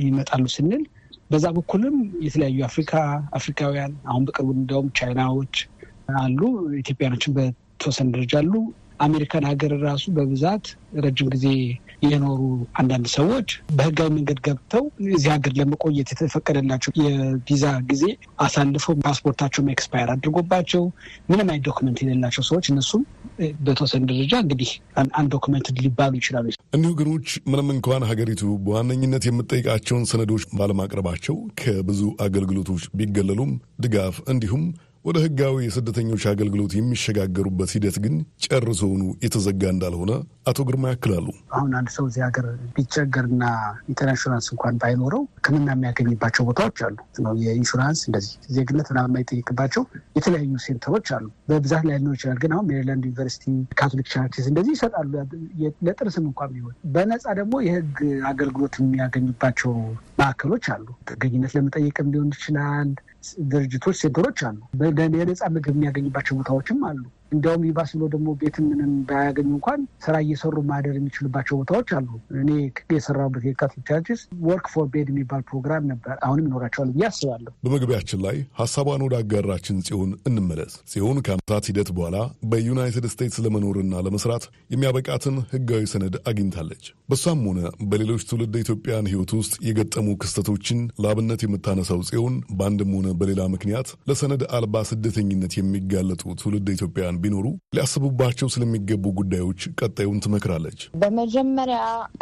ይመጣሉ 0.03 0.45
ስንል 0.55 0.83
በዛ 1.31 1.47
በኩልም 1.57 1.97
የተለያዩ 2.25 2.59
አፍሪካ 2.69 2.93
አፍሪካውያን 3.39 3.93
አሁን 4.09 4.23
በቅርቡ 4.29 4.49
እንዲያውም 4.57 4.89
ቻይናዎች 4.99 5.55
አሉ፣ 6.17 6.41
ኢትዮጵያኖችን 6.81 7.35
በተወሰነ 7.37 8.09
ደረጃ 8.15 8.35
አሉ። 8.43 8.53
አሜሪካን 9.01 9.45
ሀገር 9.51 9.73
ራሱ 9.83 10.05
በብዛት 10.17 10.65
ረጅም 11.05 11.29
ጊዜ 11.35 11.47
የኖሩ 12.03 12.41
አንዳንድ 12.81 13.07
ሰዎች 13.15 13.49
በህጋዊ 13.77 14.09
መንገድ 14.17 14.39
ገብተው 14.47 14.85
እዚህ 15.11 15.31
ሀገር 15.35 15.53
ለመቆየት 15.59 16.09
የተፈቀደላቸው 16.13 16.93
የቪዛ 17.01 17.65
ጊዜ 17.91 18.05
አሳልፈው 18.45 18.97
ፓስፖርታቸውም 19.05 19.71
expire 19.75 20.11
አድርጎባቸው 20.15 20.85
ምንም 21.31 21.47
አይነት 21.47 21.65
document 21.69 22.01
የሌላቸው 22.03 22.45
ሰዎች 22.51 22.67
እነሱም 22.73 23.03
በተወሰነ 23.63 24.03
ደረጃ 24.13 24.35
እንግዲህ 24.45 24.71
undocumented 25.15 25.67
ሊባሉ 25.81 26.13
ይችላሉ። 26.21 26.47
እኒሁ 26.77 26.91
ወገኖች 26.99 27.29
ምንም 27.51 27.69
እንኳን 27.75 28.03
ሀገሪቱ 28.09 28.43
በዋነኝነት 28.65 29.25
የምትጠይቃቸውን 29.29 30.05
ሰነዶች 30.11 30.45
ባለማቅረባቸው 30.59 31.37
ከብዙ 31.61 32.03
አገልግሎቶች 32.25 32.85
ቢገለሉም 32.99 33.53
ድጋፍ 33.81 34.17
እንዲሁም 34.33 34.65
ወደ 35.09 35.19
ህጋዊ 35.25 35.57
የስደተኞች 35.65 36.23
አገልግሎት 36.31 36.73
የሚሸጋገሩበት 36.77 37.71
ሂደት 37.75 37.97
ግን 38.05 38.15
ጨርሶውኑ 38.45 39.03
የተዘጋ 39.25 39.63
እንዳልሆነ 39.73 40.13
አቶ 40.51 40.65
ግርማ 40.69 40.85
ያክላሉ። 40.93 41.27
አሁን 41.57 41.71
አንድ 41.79 41.89
ሰው 41.95 42.05
እዚህ 42.09 42.23
ሀገር 42.27 42.47
ቢቸገርና 42.77 43.45
ኢንሹራንስ 43.91 44.47
እንኳን 44.55 44.75
ባይኖረው 44.83 45.23
ሕክምና 45.39 45.69
የሚያገኝባቸው 45.75 46.45
ቦታዎች 46.49 46.79
አሉ 46.87 46.97
የኢንሹራንስ 47.43 48.01
እንደዚህ 48.09 48.33
ዜግነት 48.57 48.89
ምናምን 48.93 49.11
የማይጠይቅባቸው 49.13 49.83
የተለያዩ 50.19 50.61
center 50.67 50.92
ኦች 50.92 51.09
አሉ። 51.17 51.27
በብዛት 51.51 51.85
ላይኖር 51.89 52.17
ይችላል። 52.19 52.39
ግን 52.43 52.55
አሁን 52.57 52.69
ሜሪላንድ 52.71 53.07
ዩኒቨርሲቲ፣ 53.09 53.45
Catholic 53.79 54.09
Charities 54.15 54.49
እንደዚህ 54.53 54.75
ይሰጣሉ። 54.77 55.13
ለጥርስም 55.89 56.27
እንኳን 56.31 56.53
ቢሆን 56.57 56.75
በነፃ 56.95 57.27
ደግሞ 57.41 57.55
የህግ 57.67 57.99
አገልግሎት 58.31 58.77
የሚያገኙባቸው 58.83 59.73
ማዕከሎች 60.21 60.67
አሉ። 60.75 60.87
ጥገኝነት 61.11 61.55
ለመጠየቅም 61.59 62.11
ሊሆን 62.15 62.31
ይችላል። 62.37 62.91
ድርጅቶች፣ 63.51 63.97
center 64.01 64.25
ኦች 64.25 64.41
አሉ። 64.49 64.59
የነፃ 65.21 65.43
ምግብ 65.55 65.75
የሚያገኝባቸው 65.77 66.37
ቦታዎችም 66.39 66.81
አሉ። 66.89 67.01
እንዲያውም 67.33 67.65
ይባስ 67.69 67.91
ብሎ 67.95 68.05
ደግሞ 68.13 68.29
ቤትን 68.41 68.65
ምንም 68.71 68.93
ባያገኙ 69.09 69.49
እንኳን 69.55 69.81
ስራ 70.05 70.15
እየሰሩ 70.25 70.57
ማደር 70.69 70.95
የሚችሉባቸው 70.99 71.59
ቦታዎች 71.61 71.91
አሉ። 71.97 72.09
እኔ 72.41 72.51
የሰራሁበት 72.95 73.45
የ 73.49 73.57
Catholic 73.57 73.87
Charities 73.91 74.21
work 74.49 74.67
for 74.73 74.87
bed 74.93 75.09
የሚባል 75.13 75.43
ፕሮግራም 75.49 75.85
ነበር። 75.93 76.15
አሁንም 76.27 76.47
ይኖራቸዋል 76.49 76.91
ብዬ 76.95 77.05
አስባለሁ። 77.11 77.53
በመግቢያችን 77.65 78.23
ላይ 78.27 78.37
ሀሳቧን 78.61 79.05
ወዳጋራችን 79.07 79.83
ጽዮን 79.89 80.13
እንመለስ። 80.29 80.73
ጽዮን 80.93 81.21
ከዓመታት 81.27 81.69
ሂደት 81.71 81.91
በኋላ 81.97 82.17
በዩናይትድ 82.53 83.07
ስቴትስ 83.13 83.39
ለመኖርና 83.45 84.01
ለመስራት 84.07 84.45
የሚያበቃትን 84.73 85.37
ህጋዊ 85.53 85.83
ሰነድ 85.93 86.17
አግኝታለች። 86.31 86.83
በሷም 87.11 87.45
ሆነ 87.49 87.61
በሌሎች 87.91 88.23
ትውልደ 88.29 88.57
ኢትዮጵያን 88.63 89.11
ህይወት 89.11 89.33
ውስጥ 89.39 89.55
የገጠሙ 89.69 90.09
ክስተቶችን 90.23 90.81
ለአብነት 91.03 91.41
የምታነሳው 91.45 92.01
ጽዮን 92.09 92.35
በአንድም 92.59 92.93
ሆነ 92.97 93.09
በሌላ 93.21 93.43
ምክንያት 93.53 93.89
ለሰነድ 94.09 94.43
አልባ 94.57 94.85
ስደተኝነት 94.91 95.53
የሚጋለጡ 95.59 96.23
ትውልደ 96.41 96.69
ኢትዮጵያን 96.75 97.18
ቢኖሩ 97.21 97.47
ሊያስቡባቸው 97.75 98.49
ስለሚገቡ 98.55 99.05
ጉዳዮች 99.19 99.61
ቀጣዩን 99.81 100.23
ትመክራለች። 100.25 100.81
በመጀመሪያ 101.03 101.79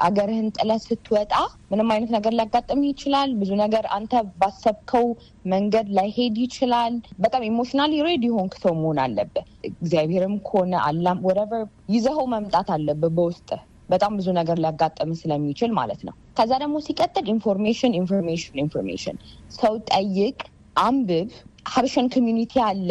አገርህን 0.06 0.48
ጥለህ 0.56 0.80
ስትወጣ 0.86 1.32
ምንም 1.70 1.90
አይነት 1.94 2.10
ነገር 2.16 2.34
ሊያጋጥም 2.36 2.82
ይችላል። 2.88 3.30
ብዙ 3.40 3.50
ነገር 3.62 3.86
አንተ 3.96 4.12
ባሰብከው 4.40 5.06
መንገድ 5.52 5.88
ላይሄድ 5.98 6.36
ይችላል። 6.44 6.94
በጣም 7.20 7.46
emotionally 7.48 8.02
ready 8.06 8.26
የሆንክ 8.36 8.54
ሰው 8.64 8.74
መሆን 8.80 9.00
አለብህ። 9.04 9.46
እግዚአብሔርም 9.72 10.36
ከሆነ 10.46 10.74
አላህም 10.86 11.20
whatever 11.28 11.64
ይዘኸው 11.94 12.28
መምጣት 12.34 12.70
አለብህ 12.76 13.12
በውስጥ 13.18 13.50
በጣም 13.88 14.12
ብዙ 14.18 14.28
ነገር 14.38 14.56
ሊያጋጥም 14.62 15.10
ስለሚችል 15.18 15.70
ማለት 15.76 16.00
ነው። 16.06 16.14
ከዛ 16.38 16.52
ደግሞ 16.62 16.76
ሲቀጥል 16.86 17.26
information 17.34 17.92
information 18.00 18.56
information 18.62 19.18
ሰው 19.58 19.74
ጠይቅ፣ 19.90 20.38
አንብብ። 20.80 21.28
ሀበሻን 21.66 22.08
community 22.14 22.52
አለ 22.64 22.90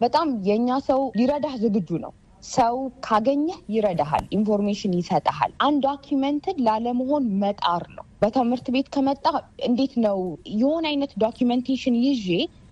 በጣም 0.00 0.28
የእኛ 0.48 0.78
ሰው 0.88 1.00
ሊረዳህ 1.18 1.54
ዝግጁ 1.62 1.90
ነው። 2.04 2.12
ሰው 2.48 2.74
ካገኘህ 3.06 3.56
ይረዳሃል፣ 3.74 4.24
information 4.36 4.92
ይሰጠሃል። 4.98 5.52
undocumented 5.66 6.62
ላለመሆን 6.66 7.24
መጣር 7.42 7.84
ነው። 7.96 8.04
በትምህርት 8.22 8.66
ቤት 8.74 8.88
ከመጣ 8.94 9.24
እንዴት 9.68 9.94
ነው 10.04 10.18
የሆነ 10.56 10.84
አይነት 10.92 11.12
documentation 11.24 11.96
ይዤ 12.04 12.28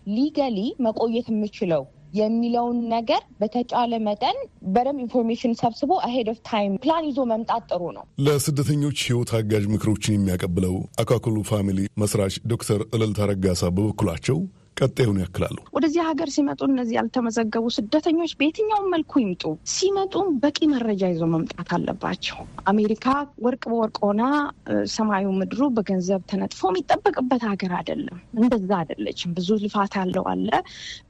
legally 0.09 0.59
መቆየት 0.87 1.29
የምችለው 1.33 1.85
የሚለውን 2.17 2.79
ነገር 2.93 3.23
በተቻለ 3.41 3.93
መጠን 4.07 4.37
በደንብ 4.75 5.01
information 5.05 5.57
ሰብስቦ 5.61 5.93
ahead 6.07 6.29
of 6.33 6.39
time 6.49 6.73
plan 6.83 7.07
ይዞ 7.09 7.19
መምጣት 7.33 7.65
ጥሩ 7.71 7.83
ነው። 7.97 8.05
ለስደተኞች 8.27 8.99
ሕይወት 9.07 9.33
አጋዥ 9.39 9.65
ምክሮችን 9.73 10.17
የሚያቀብለው 10.17 10.75
አካክሉ 11.03 11.43
ፋሚሊ 11.51 11.81
መስራች 12.03 12.37
ዶክተር 12.53 12.83
እልልታ 12.95 13.29
ረጋሳ 13.33 13.63
በበኩላቸው 13.77 14.39
ቀጣዩን 14.77 15.19
ያክላሉ። 15.23 15.57
ወደዚህ 15.77 16.01
ሀገር 16.09 16.29
ሲመጡ 16.35 16.61
እነዚህ 16.69 16.95
ያልተመዘገቡ 16.99 17.65
ስደተኞች 17.77 18.33
በየትኛውም 18.39 18.91
መልኩ 18.95 19.13
ይምጡ፣ 19.23 19.43
ሲመጡም 19.75 20.29
በቂ 20.43 20.59
መረጃ 20.73 21.03
ይዞ 21.13 21.23
መምጣት 21.35 21.71
አለባቸው። 21.77 22.39
አሜሪካ 22.67 23.07
ወርቅ 23.47 23.63
በወርቅ 23.71 23.97
ሆና 24.05 24.23
ሰማዩ 24.95 25.27
ምድሩ 25.39 25.69
በገንዘብ 25.77 26.23
ተነጥፎ 26.33 26.63
የሚጠበቅበት 26.71 27.45
ሀገር 27.51 27.75
አይደለም። 27.79 28.19
እንደዛ 28.39 28.71
አይደለችም። 28.81 29.35
ብዙ 29.39 29.59
ልፋት 29.65 29.95
ያለው 30.01 30.27
አለ፣ 30.33 30.51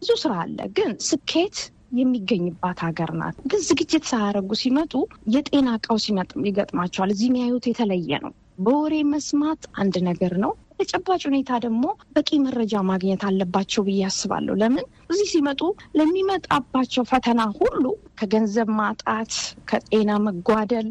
ብዙ 0.00 0.10
ስራ 0.22 0.34
አለ። 0.44 0.58
ግን 0.78 0.92
ስኬት 1.08 1.58
የሚገኝባት 1.98 2.78
ሀገር 2.86 3.10
ናት። 3.18 3.36
ግን 3.50 3.60
ዝግጅት 3.66 4.04
ሳያደርጉ 4.10 4.52
ሲመጡ 4.62 4.94
የጤና 5.34 5.68
ቀውስ 5.86 6.06
ይገጥማቸዋል። 6.46 7.12
እዚህ 7.14 7.28
የሚያዩት 7.30 7.66
የተለየ 7.70 8.18
ነው። 8.24 8.32
በወሬ 8.58 8.94
መስማት 9.08 9.62
አንድ 9.80 9.96
ነገር 10.06 10.34
ነው። 10.44 10.52
ተጨባጭ 10.78 11.22
ሁኔታ 11.28 11.50
ደግሞ 11.64 11.84
በቂ 12.16 12.38
መረጃ 12.44 12.82
ማግኘት 12.88 13.22
አለባቸው 13.28 13.84
ብዬ 13.86 14.00
አስባለሁ። 14.08 14.54
ለምን 14.60 14.84
እዚህ 15.10 15.26
ሲመጡ 15.32 15.60
ለሚመጣባቸው 15.98 17.04
ፈተና 17.10 17.40
ሁሉ 17.58 17.84
ከገንዘብ 18.18 18.68
ማጣት፣ 18.78 19.32
ከጤና 19.70 20.10
መጓደል፣ 20.24 20.88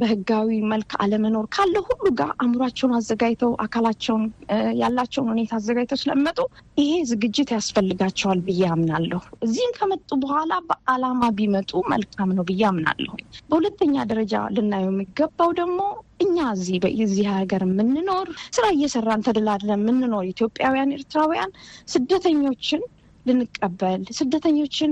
በህጋዊ 0.00 0.58
መልክ 0.72 0.90
አለመኖር 1.02 1.46
ካለ 1.54 1.74
ሁሉ 1.88 2.04
ጋር 2.20 2.30
አእምሯቸውን 2.36 2.94
አዘጋጅተው 2.98 3.52
አካላቸውን 3.64 4.24
ያላቸውን 4.80 5.30
ሁኔታ 5.32 5.52
አዘጋጅተው 5.58 6.00
ስለሚመጡ 6.02 6.38
ይሄ 6.80 6.92
ዝግጅት 7.10 7.50
ያስፈልጋቸዋል 7.56 8.40
ብዬ 8.46 8.62
አምናለሁ። 8.74 9.20
እዚህም 9.46 9.74
ከመጡ 9.78 10.10
በኋላ 10.22 10.52
በዓላማ 10.68 11.22
ቢመጡ 11.38 11.82
መልካም 11.92 12.30
ነው 12.36 12.46
ብዬ 12.50 12.62
አምናለሁ። 12.70 13.12
በሁለተኛ 13.50 14.04
ደረጃ 14.10 14.34
ልናየው 14.56 14.92
የሚገባው 14.92 15.52
ደግሞ 15.60 15.80
እኛ 16.24 16.38
እዚህ 16.54 16.78
በዚህ 16.82 17.26
ሀገር 17.34 17.62
የምንኖር 17.66 18.26
ስራ 18.56 18.64
እየሰራን 18.74 19.26
ተደላድለን 19.26 19.78
የምንኖር 19.80 20.24
ኢትዮጵያውያን፣ 20.32 20.96
ኤርትራውያን 20.96 21.52
ስደተኞችን 21.94 22.82
ልንቀበል 23.26 24.02
ስደተኞችን 24.18 24.90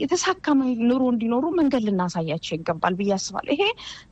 የተሳካ 0.00 0.46
ኑሮ 0.88 1.02
እንዲኖሩ 1.12 1.44
መንገድ 1.58 1.82
ልናሳያቸው 1.88 2.54
ይገባል 2.56 2.94
ብዬ 2.98 3.10
አስባለሁ። 3.16 3.52
ይሄ 3.56 3.64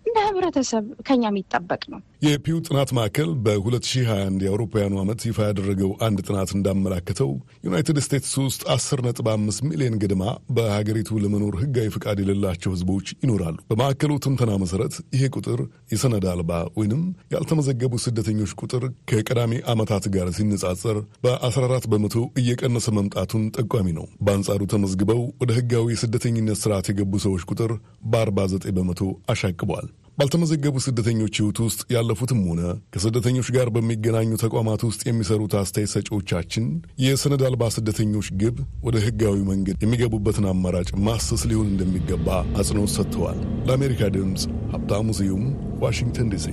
እንደ 0.09 0.19
ህብረተሰብ 0.27 0.85
ከኛ 1.07 1.23
የሚጠበቅ 1.31 1.83
ነው። 1.93 2.01
የፒው 2.27 2.59
ጥናት 2.67 2.91
ማዕከል 2.99 3.31
በ2021 3.45 4.45
የአውሮፓውያኑ 4.45 4.95
ዓመት 5.03 5.21
ይፋ 5.29 5.39
ያደረገው 5.49 5.91
አንድ 6.07 6.19
ጥናት 6.27 6.51
እንዳመላከተው 6.57 7.31
ዩናይትድ 7.67 7.99
ስቴትስ 8.07 8.33
ውስጥ 8.43 8.63
10.5 8.75 9.61
ሚሊዮን 9.71 9.99
ገድማ 10.03 10.25
በሀገሪቱ 10.57 11.21
ለመኖር 11.25 11.57
ህጋዊ 11.63 11.89
ፍቃድ 11.97 12.21
የሌላቸው 12.23 12.73
ህዝቦች 12.75 13.09
ይኖራሉ። 13.25 13.57
በማዕከሉ 13.71 14.13
ትንተና 14.25 14.53
መሰረት 14.63 14.95
ይሄ 15.17 15.31
ቁጥር 15.39 15.61
የሰነድ 15.93 16.27
አልባ 16.33 16.51
ወይንም 16.79 17.03
ያልተመዘገቡ 17.35 17.95
ስደተኞች 18.05 18.55
ቁጥር 18.63 18.83
ከቀዳሚ 19.11 19.53
ዓመታት 19.73 20.05
ጋር 20.15 20.29
ሲነጻጸር 20.39 20.97
በ14 21.25 21.89
በመቶ 21.93 22.17
እየቀነሰ 22.41 22.89
መምጣቱን 22.99 23.45
ጠቋሚ 23.57 23.89
ነው። 23.93 24.07
በአንጻሩ 24.23 24.61
ተመዝግበው 24.73 25.23
ወደ 25.41 25.51
ህጋዊ 25.59 25.87
የስደተኝነት 25.93 26.61
ስርዓት 26.63 26.89
የገቡ 26.91 27.21
ሰዎች 27.25 27.45
ቁጥር 27.51 27.73
በ49 28.13 28.69
በመቶ 28.77 29.03
አሻቅቧል። 29.33 29.89
ባልተመዘገቡ 30.19 30.77
ስደተኞች 30.85 31.35
ህይወት 31.39 31.59
ውስጥ 31.65 31.81
ያለፉትም 31.95 32.41
ሆነ 32.47 32.63
ከስደተኞች 32.95 33.49
ጋር 33.57 33.69
በሚገናኙ 33.75 34.31
ተቋማት 34.43 34.81
ውስጥ 34.89 35.03
የሚሰሩት 35.07 35.53
አስተያየት 35.61 35.93
ሰጪዎቻችን 35.95 36.65
የሰነድ 37.03 37.43
አልባ 37.49 37.69
ስደተኞች 37.77 38.29
ግብ 38.41 38.57
ወደ 38.83 38.97
ህጋዊ 39.05 39.37
መንገድ 39.51 39.77
የሚገቡበትን 39.79 40.49
አማራጭ 40.53 40.91
ማሰስ 41.07 41.45
ሊሆን 41.51 41.71
እንደሚገባ 41.73 42.29
አጽንኦት 42.59 42.93
ሰጥተዋል። 42.97 43.39
ለአሜሪካ 43.69 44.11
ድምፅ 44.17 44.45
ሀብታሙ 44.75 45.15
ስዩም 45.21 45.45
ዋሽንግተን 45.85 46.33
ዲሲ። 46.35 46.49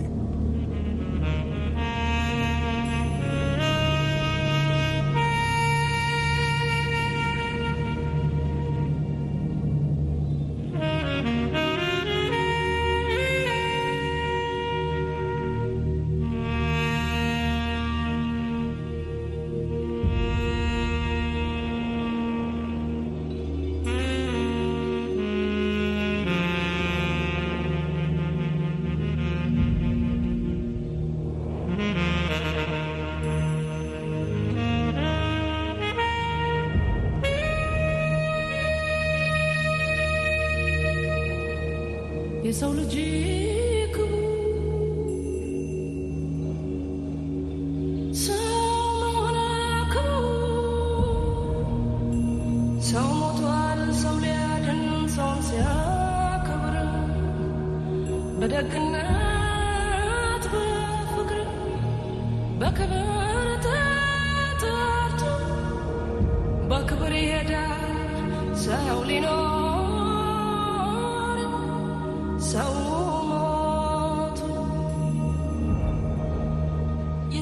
solo 42.55 42.85
dia. 42.85 43.24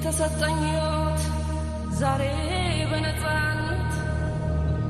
የተሰጠኝ 0.06 0.56
ሕይወት 0.64 1.22
ዛሬ 2.00 2.22
በነፃነት 2.90 3.92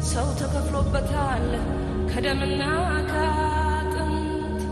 ሰው 0.04 0.28
ተከፍሎበታል 0.40 1.46
ከደምና 2.10 2.62
ከአጥንት። 3.12 4.64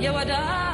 ya 0.00 0.12
wada 0.12 0.73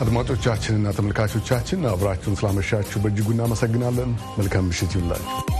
አድማጮቻችንና 0.00 0.92
ተመልካቾቻችን 0.96 1.88
አብራችሁን 1.90 2.38
ስላመሻችሁ 2.40 3.00
በእጅጉ 3.02 3.28
እናመሰግናለን። 3.34 4.10
መልካም 4.38 4.68
ምሽት 4.70 4.92
ይሁንላችሁ። 4.96 5.59